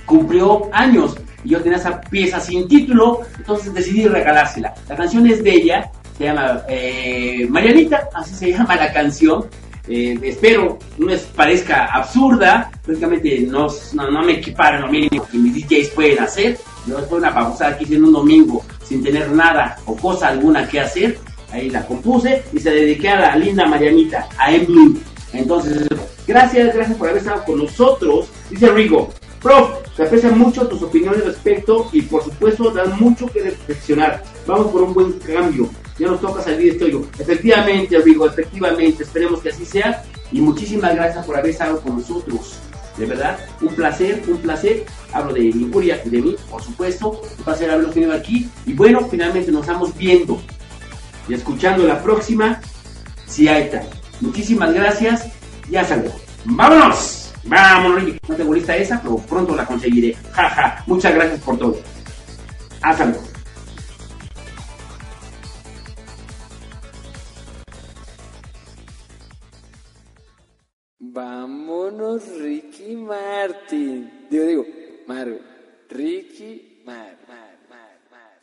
cumplió 0.05 0.69
años 0.71 1.17
y 1.43 1.49
yo 1.49 1.61
tenía 1.61 1.77
esa 1.77 2.01
pieza 2.01 2.39
sin 2.39 2.67
título, 2.67 3.21
entonces 3.37 3.73
decidí 3.73 4.07
regalársela. 4.07 4.73
La 4.87 4.95
canción 4.95 5.27
es 5.27 5.43
de 5.43 5.51
ella, 5.51 5.91
se 6.17 6.25
llama 6.25 6.63
eh, 6.67 7.45
Marianita, 7.49 8.09
así 8.13 8.33
se 8.33 8.51
llama 8.51 8.75
la 8.75 8.91
canción. 8.91 9.45
Eh, 9.89 10.19
espero 10.21 10.77
no 10.97 11.07
les 11.07 11.21
parezca 11.21 11.85
absurda, 11.85 12.69
lógicamente 12.85 13.39
no, 13.49 13.67
no, 13.93 14.21
me 14.21 14.33
equiparon 14.33 14.81
lo 14.81 14.87
mínimo 14.89 15.25
que 15.25 15.37
mis 15.37 15.65
DJs 15.65 15.89
pueden 15.91 16.19
hacer. 16.19 16.57
Yo 16.85 16.97
después 16.97 17.21
una 17.21 17.33
pausa 17.33 17.67
aquí 17.67 17.93
en 17.93 18.03
un 18.03 18.13
domingo 18.13 18.63
sin 18.87 19.03
tener 19.03 19.31
nada 19.31 19.77
o 19.85 19.95
cosa 19.95 20.29
alguna 20.29 20.67
que 20.67 20.79
hacer, 20.79 21.19
ahí 21.51 21.69
la 21.69 21.85
compuse 21.85 22.43
y 22.53 22.59
se 22.59 22.71
dediqué 22.71 23.09
a 23.09 23.19
la 23.19 23.35
linda 23.35 23.65
Marianita, 23.65 24.27
a 24.37 24.51
Emblem. 24.51 24.99
Entonces, 25.33 25.87
gracias, 26.25 26.73
gracias 26.73 26.97
por 26.97 27.09
haber 27.09 27.21
estado 27.21 27.43
con 27.43 27.59
nosotros. 27.59 28.27
Dice 28.49 28.69
Rigo, 28.69 29.09
prof, 29.41 29.69
se 29.95 30.03
aprecian 30.03 30.37
mucho 30.37 30.67
tus 30.67 30.81
opiniones 30.81 31.25
respecto 31.25 31.89
y 31.91 32.01
por 32.03 32.23
supuesto 32.23 32.71
dan 32.71 32.99
mucho 32.99 33.27
que 33.27 33.43
reflexionar. 33.43 34.23
Vamos 34.45 34.67
por 34.67 34.83
un 34.83 34.93
buen 34.93 35.13
cambio 35.13 35.69
ya 35.99 36.07
nos 36.07 36.21
toca 36.21 36.41
salir 36.41 36.59
de 36.59 36.69
este 36.69 36.85
hoyo. 36.85 37.07
Efectivamente, 37.17 37.99
Rigo, 37.99 38.27
efectivamente, 38.27 39.03
esperemos 39.03 39.41
que 39.41 39.49
así 39.49 39.65
sea. 39.65 40.03
Y 40.31 40.41
muchísimas 40.41 40.93
gracias 40.93 41.25
por 41.25 41.37
haber 41.37 41.51
estado 41.51 41.81
con 41.81 41.97
nosotros. 41.97 42.59
De 42.97 43.05
verdad, 43.05 43.39
un 43.61 43.73
placer, 43.75 44.23
un 44.27 44.37
placer. 44.37 44.85
Hablo 45.13 45.33
de 45.33 45.45
Incuria 45.45 46.01
y 46.03 46.09
de 46.09 46.21
mí, 46.21 46.35
por 46.49 46.61
supuesto. 46.63 47.21
Un 47.37 47.43
placer 47.43 47.69
haberlo 47.69 47.91
tenido 47.91 48.13
aquí. 48.13 48.49
Y 48.65 48.73
bueno, 48.73 49.07
finalmente 49.09 49.51
nos 49.51 49.61
estamos 49.61 49.95
viendo 49.95 50.41
y 51.27 51.33
escuchando 51.33 51.85
la 51.85 52.01
próxima, 52.01 52.59
si 53.27 53.47
hay 53.47 53.69
tal. 53.69 53.87
Muchísimas 54.21 54.73
gracias 54.73 55.27
Ya 55.69 55.83
salgo. 55.83 56.11
¡Vámonos! 56.45 57.33
¡Vámonos, 57.43 58.03
No 58.27 58.35
tengo 58.35 58.53
lista 58.53 58.75
esa, 58.75 59.01
pero 59.01 59.17
pronto 59.17 59.55
la 59.55 59.65
conseguiré. 59.65 60.15
Jaja. 60.31 60.83
Muchas 60.87 61.13
gracias 61.13 61.39
por 61.41 61.57
todo. 61.57 61.77
Hasta 62.81 63.05
luego. 63.05 63.23
Vámonos, 70.99 72.23
Ricky 72.39 72.76
Ricky 72.87 73.03
Martin. 73.03 74.11
Digo, 74.31 74.45
digo, 74.45 74.65
Maru. 75.07 75.41
Ricky 75.89 76.79
Mar, 76.85 77.17
Mar, 77.27 77.57
Mar, 77.69 77.99
Mar. 78.09 78.37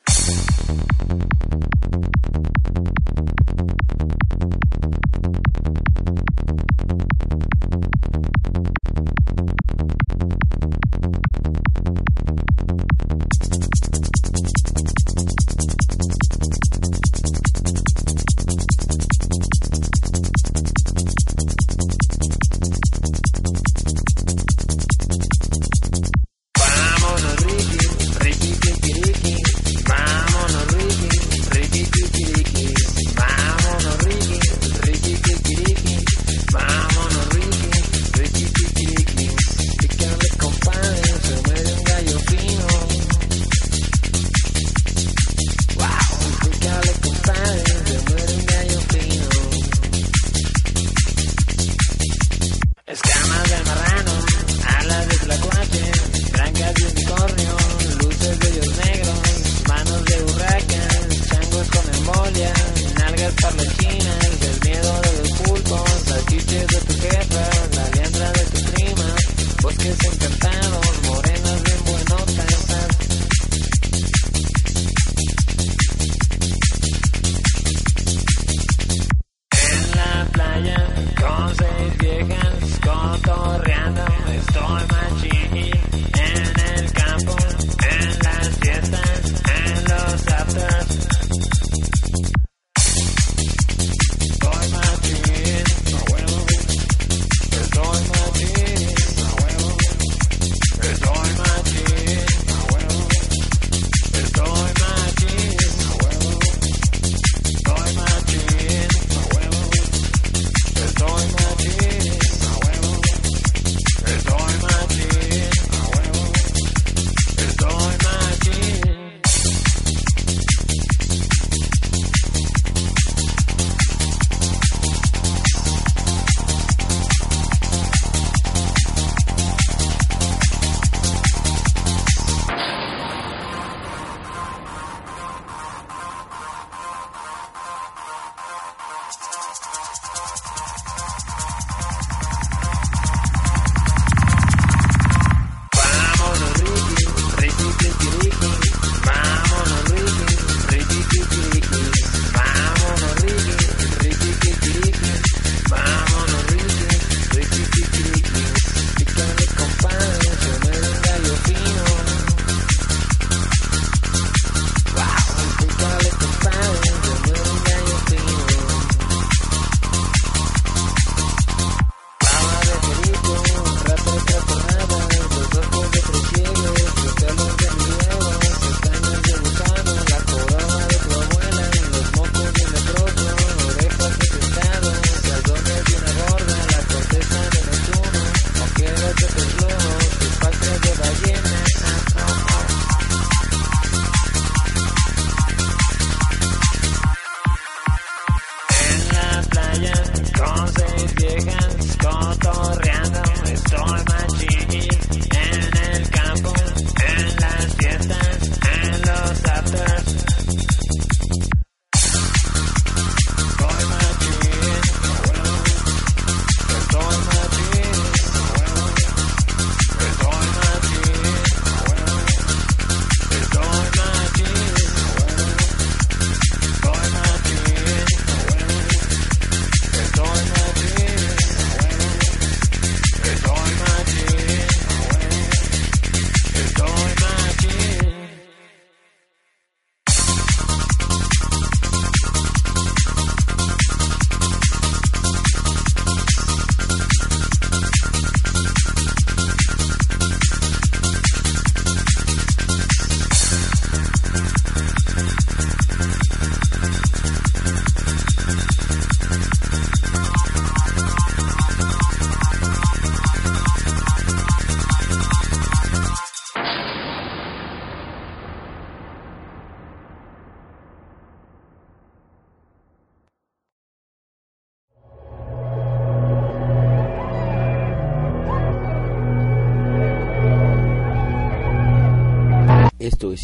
cause 81.25 81.64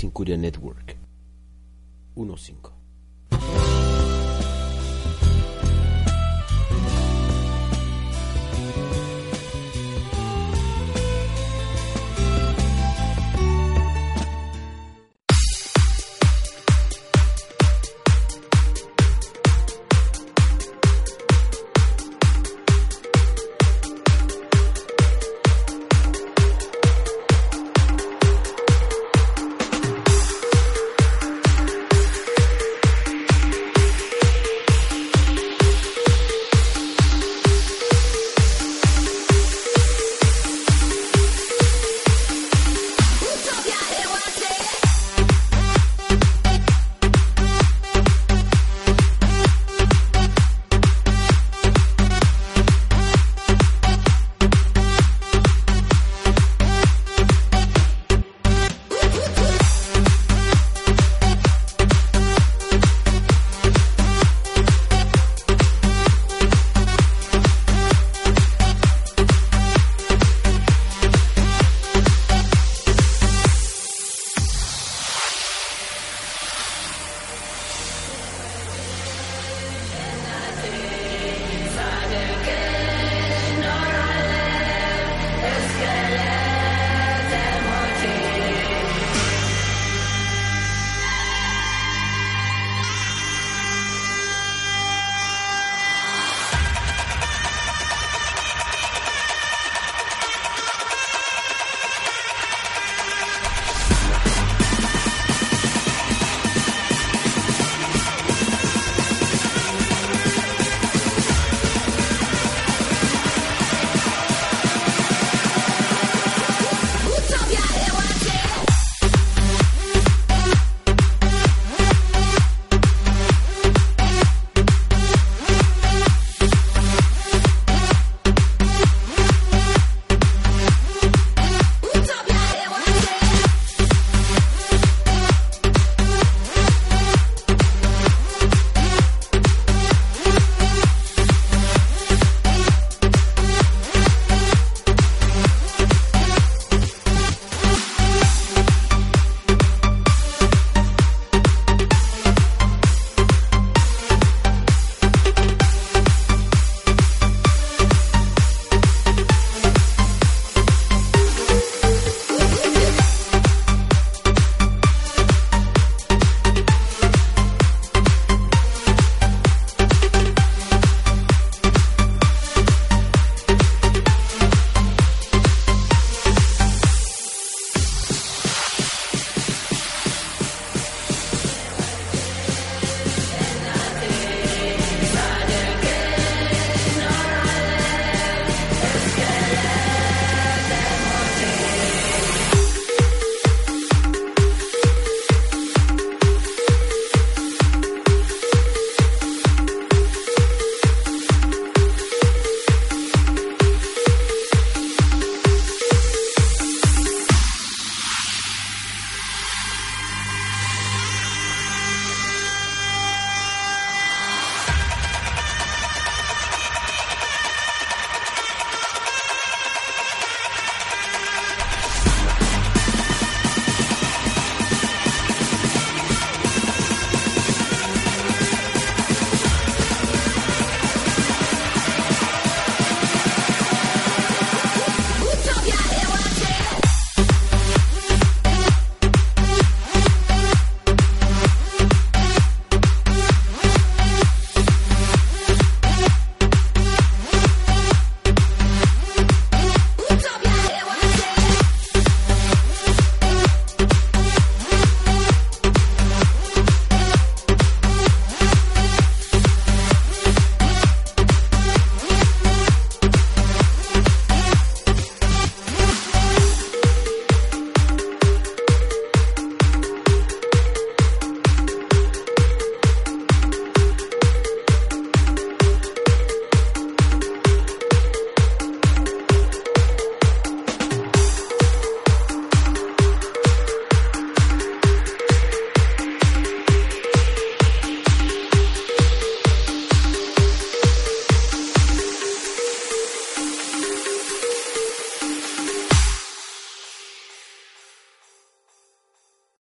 Incuria 0.05 0.37
Network 0.37 0.90
1.5. 0.90 0.90